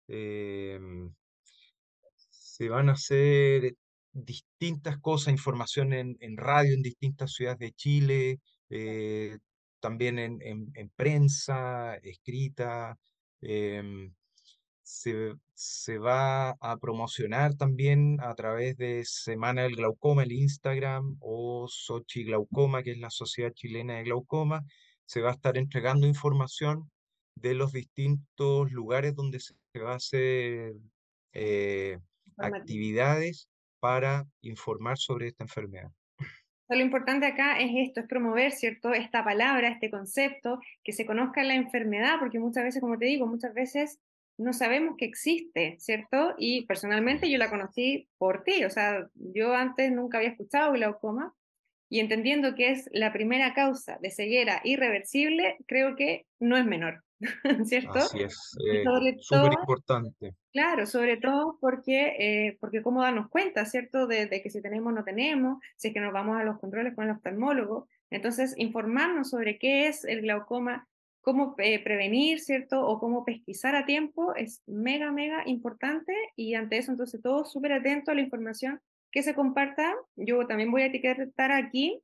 em, 0.07 1.13
se 2.29 2.69
van 2.69 2.89
a 2.89 2.93
hacer 2.93 3.75
distintas 4.13 4.97
cosas, 4.99 5.33
información 5.33 5.91
en, 5.91 6.15
en 6.21 6.37
radio 6.37 6.73
en 6.73 6.81
distintas 6.81 7.33
ciudades 7.33 7.59
de 7.59 7.71
Chile, 7.73 8.39
eh, 8.69 9.37
también 9.81 10.19
en, 10.19 10.39
en, 10.41 10.89
prensa, 10.95 11.95
escrita. 11.97 12.97
Em, 13.41 14.13
se, 14.85 15.33
se, 15.55 15.97
va 15.97 16.51
a 16.51 16.77
promocionar 16.79 17.55
también 17.55 18.19
a 18.21 18.35
través 18.35 18.77
de 18.77 19.03
Semana 19.03 19.63
del 19.63 19.75
Glaucoma, 19.75 20.23
el 20.23 20.31
Instagram, 20.31 21.17
o 21.19 21.67
Sochi 21.67 22.23
Glaucoma, 22.23 22.83
que 22.83 22.91
es 22.91 22.99
la 22.99 23.09
Sociedad 23.09 23.51
Chilena 23.51 23.95
de 23.95 24.03
Glaucoma. 24.03 24.63
Se 25.05 25.21
va 25.21 25.31
a 25.31 25.33
estar 25.33 25.57
entregando 25.57 26.05
información 26.05 26.91
de 27.35 27.55
los 27.55 27.71
distintos 27.71 28.71
lugares 28.71 29.15
donde 29.15 29.39
se 29.39 29.55
va 29.79 29.93
a 29.93 29.95
hacer 29.95 30.73
eh, 31.33 31.97
actividades 32.37 33.49
para 33.79 34.27
informar 34.41 34.99
sobre 34.99 35.27
esta 35.27 35.43
enfermedad. 35.43 35.91
Lo 36.69 36.79
importante 36.79 37.25
acá 37.25 37.59
es 37.59 37.71
esto, 37.75 38.01
es 38.01 38.07
promover, 38.07 38.51
¿cierto? 38.51 38.93
Esta 38.93 39.23
palabra, 39.23 39.67
este 39.67 39.89
concepto, 39.89 40.59
que 40.83 40.93
se 40.93 41.07
conozca 41.07 41.43
la 41.43 41.55
enfermedad, 41.55 42.17
porque 42.19 42.39
muchas 42.39 42.63
veces, 42.63 42.81
como 42.81 42.97
te 42.97 43.05
digo, 43.05 43.27
muchas 43.27 43.53
veces 43.53 43.99
no 44.37 44.53
sabemos 44.53 44.95
que 44.97 45.05
existe, 45.05 45.77
¿cierto? 45.79 46.35
Y 46.37 46.65
personalmente 46.65 47.29
yo 47.29 47.37
la 47.37 47.49
conocí 47.49 48.07
por 48.17 48.43
ti, 48.43 48.63
o 48.65 48.69
sea, 48.69 49.07
yo 49.15 49.53
antes 49.53 49.91
nunca 49.91 50.17
había 50.17 50.31
escuchado 50.31 50.73
glaucoma 50.73 51.33
y 51.89 51.99
entendiendo 51.99 52.55
que 52.55 52.71
es 52.71 52.89
la 52.91 53.13
primera 53.13 53.53
causa 53.53 53.97
de 54.01 54.11
ceguera 54.11 54.61
irreversible, 54.63 55.57
creo 55.67 55.95
que 55.95 56.25
no 56.39 56.57
es 56.57 56.65
menor. 56.65 57.05
¿cierto? 57.65 57.93
Así 57.93 58.21
es, 58.21 58.57
eh, 58.69 58.83
súper 59.19 59.53
importante. 59.53 60.35
Claro, 60.51 60.85
sobre 60.85 61.17
todo 61.17 61.57
porque, 61.61 62.15
eh, 62.19 62.57
porque 62.59 62.81
cómo 62.81 63.01
darnos 63.01 63.29
cuenta, 63.29 63.65
¿cierto? 63.65 64.07
De, 64.07 64.27
que 64.29 64.49
si 64.49 64.61
tenemos 64.61 64.91
o 64.91 64.95
no 64.95 65.03
tenemos, 65.03 65.59
si 65.77 65.89
es 65.89 65.93
que 65.93 65.99
nos 65.99 66.13
vamos 66.13 66.37
a 66.37 66.43
los 66.43 66.59
controles 66.59 66.93
con 66.93 67.05
el 67.05 67.11
oftalmólogo. 67.11 67.87
Entonces, 68.09 68.53
informarnos 68.57 69.29
sobre 69.29 69.57
qué 69.57 69.87
es 69.87 70.03
el 70.05 70.21
glaucoma, 70.21 70.87
cómo 71.25 71.55
eh, 71.57 71.83
prevenir, 71.83 72.39
¿cierto? 72.39 72.85
O 72.85 72.99
cómo 72.99 73.25
pesquisar 73.25 73.75
a 73.75 73.87
tiempo 73.87 74.35
es 74.35 74.61
mega, 74.67 75.11
mega 75.11 75.41
importante 75.47 76.13
y 76.35 76.53
ante 76.53 76.77
eso, 76.77 76.91
entonces, 76.91 77.19
todos 77.19 77.51
súper 77.51 77.73
atentos 77.73 78.11
a 78.11 78.15
la 78.15 78.21
información 78.21 78.79
que 79.11 79.23
se 79.23 79.33
comparta. 79.33 79.95
Yo 80.15 80.45
también 80.45 80.71
voy 80.71 80.83
a 80.83 80.85
etiquetar 80.85 81.51
aquí 81.51 81.99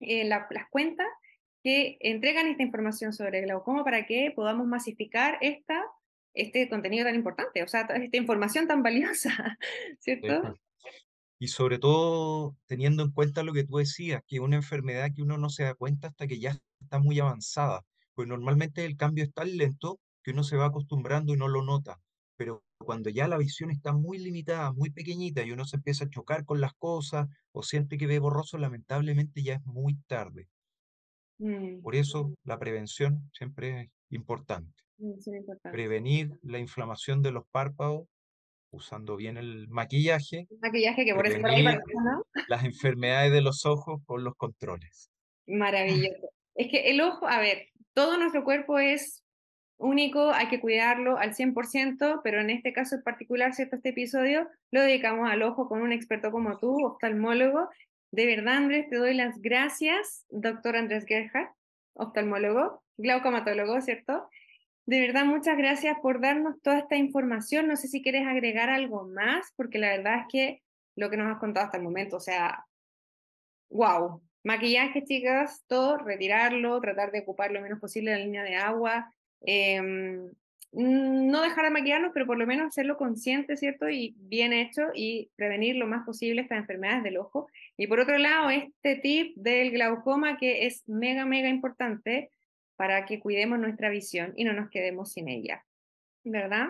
en 0.00 0.28
las 0.28 0.48
cuentas 0.70 1.06
que 1.62 1.96
entregan 2.00 2.48
esta 2.48 2.64
información 2.64 3.12
sobre 3.12 3.42
glaucoma 3.42 3.84
para 3.84 4.06
que 4.06 4.32
podamos 4.34 4.66
masificar 4.66 5.38
esta, 5.40 5.80
este 6.34 6.68
contenido 6.68 7.04
tan 7.06 7.14
importante, 7.14 7.62
o 7.62 7.68
sea, 7.68 7.82
esta 7.82 8.16
información 8.16 8.66
tan 8.66 8.82
valiosa, 8.82 9.56
¿cierto? 10.00 10.58
Y 11.38 11.46
sobre 11.46 11.78
todo 11.78 12.56
teniendo 12.66 13.04
en 13.04 13.12
cuenta 13.12 13.44
lo 13.44 13.52
que 13.52 13.64
tú 13.64 13.76
decías, 13.76 14.20
que 14.26 14.36
es 14.36 14.42
una 14.42 14.56
enfermedad 14.56 15.10
que 15.14 15.22
uno 15.22 15.38
no 15.38 15.48
se 15.48 15.62
da 15.62 15.74
cuenta 15.74 16.08
hasta 16.08 16.26
que 16.26 16.40
ya 16.40 16.58
está 16.80 16.98
muy 16.98 17.20
avanzada, 17.20 17.84
pues 18.14 18.28
normalmente 18.28 18.84
el 18.84 18.96
cambio 18.96 19.24
es 19.24 19.32
tan 19.32 19.56
lento 19.56 19.98
que 20.22 20.30
uno 20.30 20.42
se 20.44 20.56
va 20.56 20.66
acostumbrando 20.66 21.34
y 21.34 21.36
no 21.36 21.48
lo 21.48 21.62
nota, 21.62 22.00
pero 22.36 22.62
cuando 22.78 23.10
ya 23.10 23.28
la 23.28 23.38
visión 23.38 23.70
está 23.70 23.92
muy 23.92 24.18
limitada, 24.18 24.72
muy 24.72 24.90
pequeñita 24.90 25.42
y 25.42 25.52
uno 25.52 25.64
se 25.64 25.76
empieza 25.76 26.04
a 26.04 26.10
chocar 26.10 26.44
con 26.44 26.60
las 26.60 26.74
cosas 26.74 27.28
o 27.52 27.62
siente 27.62 27.98
que 27.98 28.06
ve 28.06 28.18
borroso, 28.18 28.58
lamentablemente 28.58 29.42
ya 29.42 29.54
es 29.54 29.64
muy 29.64 29.96
tarde. 30.06 30.48
Mm. 31.38 31.80
Por 31.82 31.94
eso 31.94 32.34
la 32.44 32.58
prevención 32.58 33.30
siempre 33.32 33.82
es 33.82 33.90
importante. 34.10 34.72
Prevenir 35.72 36.38
la 36.42 36.58
inflamación 36.58 37.22
de 37.22 37.32
los 37.32 37.44
párpados 37.50 38.06
usando 38.70 39.16
bien 39.16 39.36
el 39.36 39.68
maquillaje. 39.68 40.48
maquillaje 40.60 41.04
que 41.04 41.14
por 41.14 41.26
eso 41.26 41.38
Las 42.48 42.64
enfermedades 42.64 43.32
de 43.32 43.40
los 43.40 43.64
ojos 43.66 44.02
con 44.04 44.24
los 44.24 44.34
controles. 44.36 45.10
Maravilloso. 45.46 46.30
Es 46.54 46.70
que 46.70 46.90
el 46.90 47.00
ojo, 47.00 47.26
a 47.26 47.40
ver, 47.40 47.68
todo 47.94 48.18
nuestro 48.18 48.44
cuerpo 48.44 48.78
es 48.78 49.24
único, 49.76 50.30
hay 50.30 50.48
que 50.48 50.60
cuidarlo 50.60 51.18
al 51.18 51.34
100%, 51.34 52.20
pero 52.22 52.40
en 52.40 52.50
este 52.50 52.72
caso 52.72 52.96
en 52.96 53.02
particular, 53.02 53.54
¿cierto? 53.54 53.76
Este 53.76 53.90
episodio 53.90 54.48
lo 54.70 54.82
dedicamos 54.82 55.30
al 55.30 55.42
ojo 55.42 55.68
con 55.68 55.82
un 55.82 55.92
experto 55.92 56.30
como 56.30 56.58
tú, 56.58 56.84
oftalmólogo, 56.84 57.68
de 58.14 58.26
verdad, 58.26 58.58
Andrés, 58.58 58.88
te 58.88 58.96
doy 58.96 59.12
las 59.12 59.42
gracias, 59.42 60.24
doctor 60.28 60.76
Andrés 60.76 61.04
Gerhardt, 61.04 61.50
oftalmólogo, 61.94 62.84
glaucomatólogo, 62.96 63.80
¿cierto? 63.80 64.28
De 64.86 65.00
verdad, 65.00 65.24
muchas 65.24 65.56
gracias 65.56 65.98
por 66.00 66.20
darnos 66.20 66.62
toda 66.62 66.78
esta 66.78 66.94
información. 66.94 67.66
No 67.66 67.74
sé 67.74 67.88
si 67.88 68.02
quieres 68.02 68.24
agregar 68.24 68.70
algo 68.70 69.08
más, 69.08 69.52
porque 69.56 69.78
la 69.78 69.88
verdad 69.88 70.20
es 70.20 70.26
que 70.30 70.62
lo 70.94 71.10
que 71.10 71.16
nos 71.16 71.32
has 71.32 71.40
contado 71.40 71.66
hasta 71.66 71.78
el 71.78 71.82
momento, 71.82 72.18
o 72.18 72.20
sea, 72.20 72.64
wow. 73.70 74.22
Maquillaje, 74.44 75.04
chicas, 75.04 75.64
todo, 75.66 75.98
retirarlo, 75.98 76.80
tratar 76.80 77.10
de 77.10 77.20
ocupar 77.20 77.50
lo 77.50 77.60
menos 77.60 77.80
posible 77.80 78.12
la 78.12 78.18
línea 78.18 78.44
de 78.44 78.56
agua. 78.56 79.12
Mm, 79.40 80.28
no 80.76 81.42
dejar 81.42 81.64
de 81.66 81.70
maquillarnos, 81.70 82.10
pero 82.12 82.26
por 82.26 82.36
lo 82.36 82.46
menos 82.46 82.66
hacerlo 82.66 82.96
consciente, 82.96 83.56
¿cierto? 83.56 83.88
Y 83.88 84.14
bien 84.18 84.52
hecho 84.52 84.88
y 84.92 85.30
prevenir 85.36 85.76
lo 85.76 85.86
más 85.86 86.04
posible 86.04 86.42
estas 86.42 86.58
enfermedades 86.58 87.04
del 87.04 87.18
ojo. 87.18 87.48
Y 87.76 87.86
por 87.86 88.00
otro 88.00 88.18
lado, 88.18 88.50
este 88.50 88.96
tip 88.96 89.36
del 89.36 89.70
glaucoma 89.70 90.36
que 90.36 90.66
es 90.66 90.82
mega, 90.88 91.24
mega 91.24 91.48
importante 91.48 92.30
para 92.76 93.06
que 93.06 93.20
cuidemos 93.20 93.58
nuestra 93.60 93.88
visión 93.88 94.32
y 94.36 94.44
no 94.44 94.52
nos 94.52 94.68
quedemos 94.68 95.12
sin 95.12 95.28
ella. 95.28 95.64
¿Verdad? 96.24 96.68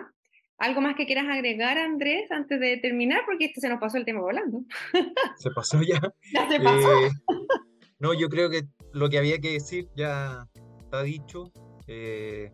¿Algo 0.57 0.79
más 0.79 0.95
que 0.95 1.05
quieras 1.05 1.25
agregar, 1.27 1.77
Andrés, 1.77 2.31
antes 2.31 2.59
de 2.59 2.77
terminar? 2.77 3.21
Porque 3.25 3.45
este 3.45 3.59
se 3.59 3.69
nos 3.69 3.79
pasó 3.79 3.97
el 3.97 4.05
tema 4.05 4.21
volando. 4.21 4.61
Se 5.37 5.51
pasó 5.51 5.81
ya. 5.81 5.99
Ya 6.33 6.49
se 6.49 6.59
pasó. 6.59 7.05
Eh, 7.05 7.09
no, 7.99 8.13
yo 8.13 8.29
creo 8.29 8.49
que 8.49 8.63
lo 8.93 9.09
que 9.09 9.17
había 9.17 9.39
que 9.39 9.51
decir 9.51 9.89
ya 9.95 10.47
está 10.79 11.03
dicho. 11.03 11.51
Eh, 11.87 12.51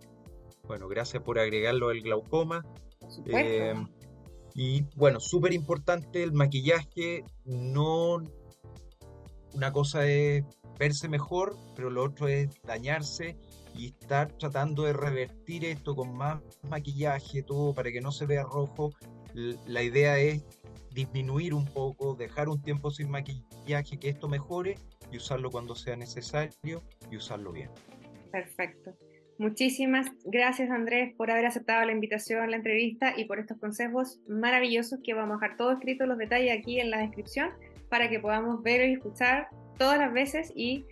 bueno, 0.63 0.87
gracias 0.87 1.21
por 1.21 1.37
agregarlo 1.37 1.89
al 1.89 2.01
glaucoma. 2.01 2.65
Eh, 3.27 3.75
y 4.55 4.83
bueno, 4.95 5.19
súper 5.19 5.53
importante 5.53 6.23
el 6.23 6.33
maquillaje. 6.33 7.23
No. 7.45 8.23
Una 9.53 9.71
cosa 9.71 10.07
es 10.07 10.43
verse 10.79 11.07
mejor, 11.07 11.55
pero 11.75 11.91
lo 11.91 12.03
otro 12.03 12.27
es 12.27 12.49
dañarse 12.63 13.37
y 13.75 13.87
estar 13.87 14.31
tratando 14.33 14.83
de 14.83 14.93
revertir 14.93 15.65
esto 15.65 15.95
con 15.95 16.13
más 16.13 16.41
maquillaje, 16.63 17.43
todo 17.43 17.73
para 17.73 17.91
que 17.91 18.01
no 18.01 18.11
se 18.11 18.25
vea 18.25 18.43
rojo. 18.43 18.91
La 19.65 19.81
idea 19.81 20.19
es 20.19 20.43
disminuir 20.93 21.53
un 21.53 21.65
poco, 21.65 22.15
dejar 22.15 22.49
un 22.49 22.61
tiempo 22.61 22.91
sin 22.91 23.09
maquillaje, 23.09 23.97
que 23.97 24.09
esto 24.09 24.27
mejore 24.27 24.75
y 25.11 25.17
usarlo 25.17 25.49
cuando 25.49 25.75
sea 25.75 25.95
necesario 25.95 26.83
y 27.09 27.17
usarlo 27.17 27.51
bien. 27.51 27.69
Perfecto. 28.31 28.95
Muchísimas 29.37 30.07
gracias 30.25 30.69
Andrés 30.69 31.15
por 31.17 31.31
haber 31.31 31.47
aceptado 31.47 31.83
la 31.83 31.91
invitación 31.91 32.51
la 32.51 32.57
entrevista 32.57 33.13
y 33.17 33.25
por 33.25 33.39
estos 33.39 33.57
consejos 33.57 34.19
maravillosos 34.27 34.99
que 35.03 35.15
vamos 35.15 35.37
a 35.37 35.41
dejar 35.41 35.57
todo 35.57 35.71
escrito, 35.71 36.05
los 36.05 36.19
detalles 36.19 36.55
aquí 36.55 36.79
en 36.79 36.91
la 36.91 36.99
descripción 36.99 37.49
para 37.89 38.07
que 38.07 38.19
podamos 38.19 38.61
ver 38.61 38.87
y 38.87 38.93
escuchar 38.93 39.47
todas 39.79 39.97
las 39.97 40.13
veces 40.13 40.53
y 40.55 40.85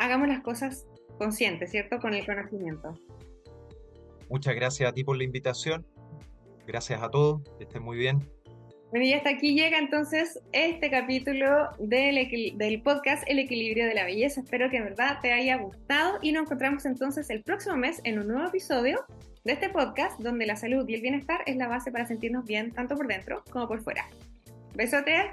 hagamos 0.00 0.26
las 0.26 0.40
cosas 0.40 0.86
conscientes, 1.18 1.70
¿cierto? 1.70 1.98
Con 1.98 2.14
el 2.14 2.24
conocimiento. 2.24 2.98
Muchas 4.28 4.54
gracias 4.54 4.88
a 4.88 4.92
ti 4.92 5.04
por 5.04 5.16
la 5.16 5.24
invitación. 5.24 5.86
Gracias 6.66 7.02
a 7.02 7.10
todos. 7.10 7.42
Que 7.58 7.64
estén 7.64 7.82
muy 7.82 7.96
bien. 7.96 8.28
Bueno, 8.90 9.04
y 9.04 9.12
hasta 9.12 9.30
aquí 9.30 9.54
llega 9.54 9.78
entonces 9.78 10.40
este 10.52 10.90
capítulo 10.90 11.70
del, 11.78 12.56
del, 12.56 12.82
podcast 12.82 13.24
El 13.26 13.38
equilibrio 13.38 13.86
de 13.86 13.94
la 13.94 14.04
belleza. 14.04 14.40
Espero 14.40 14.70
que 14.70 14.76
en 14.76 14.84
verdad 14.84 15.18
te 15.20 15.32
haya 15.32 15.56
gustado 15.56 16.18
y 16.22 16.32
nos 16.32 16.44
encontramos 16.44 16.86
entonces 16.86 17.28
el 17.30 17.42
próximo 17.42 17.76
mes 17.76 18.00
en 18.04 18.18
un 18.20 18.28
nuevo 18.28 18.48
episodio 18.48 19.04
de 19.44 19.52
este 19.52 19.68
podcast 19.70 20.20
donde 20.20 20.46
la 20.46 20.56
salud 20.56 20.88
y 20.88 20.94
el 20.94 21.02
bienestar 21.02 21.40
es 21.46 21.56
la 21.56 21.68
base 21.68 21.90
para 21.92 22.06
sentirnos 22.06 22.44
bien 22.44 22.72
tanto 22.72 22.96
por 22.96 23.06
dentro 23.06 23.42
como 23.50 23.66
por 23.66 23.82
fuera. 23.82 24.06
Besote 24.74 25.32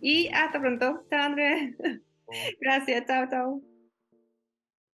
y 0.00 0.28
hasta 0.28 0.60
pronto. 0.60 1.04
Chao 1.10 1.22
Andrés. 1.22 1.76
Gracias, 2.60 3.04
chao, 3.06 3.26
chao. 3.28 3.71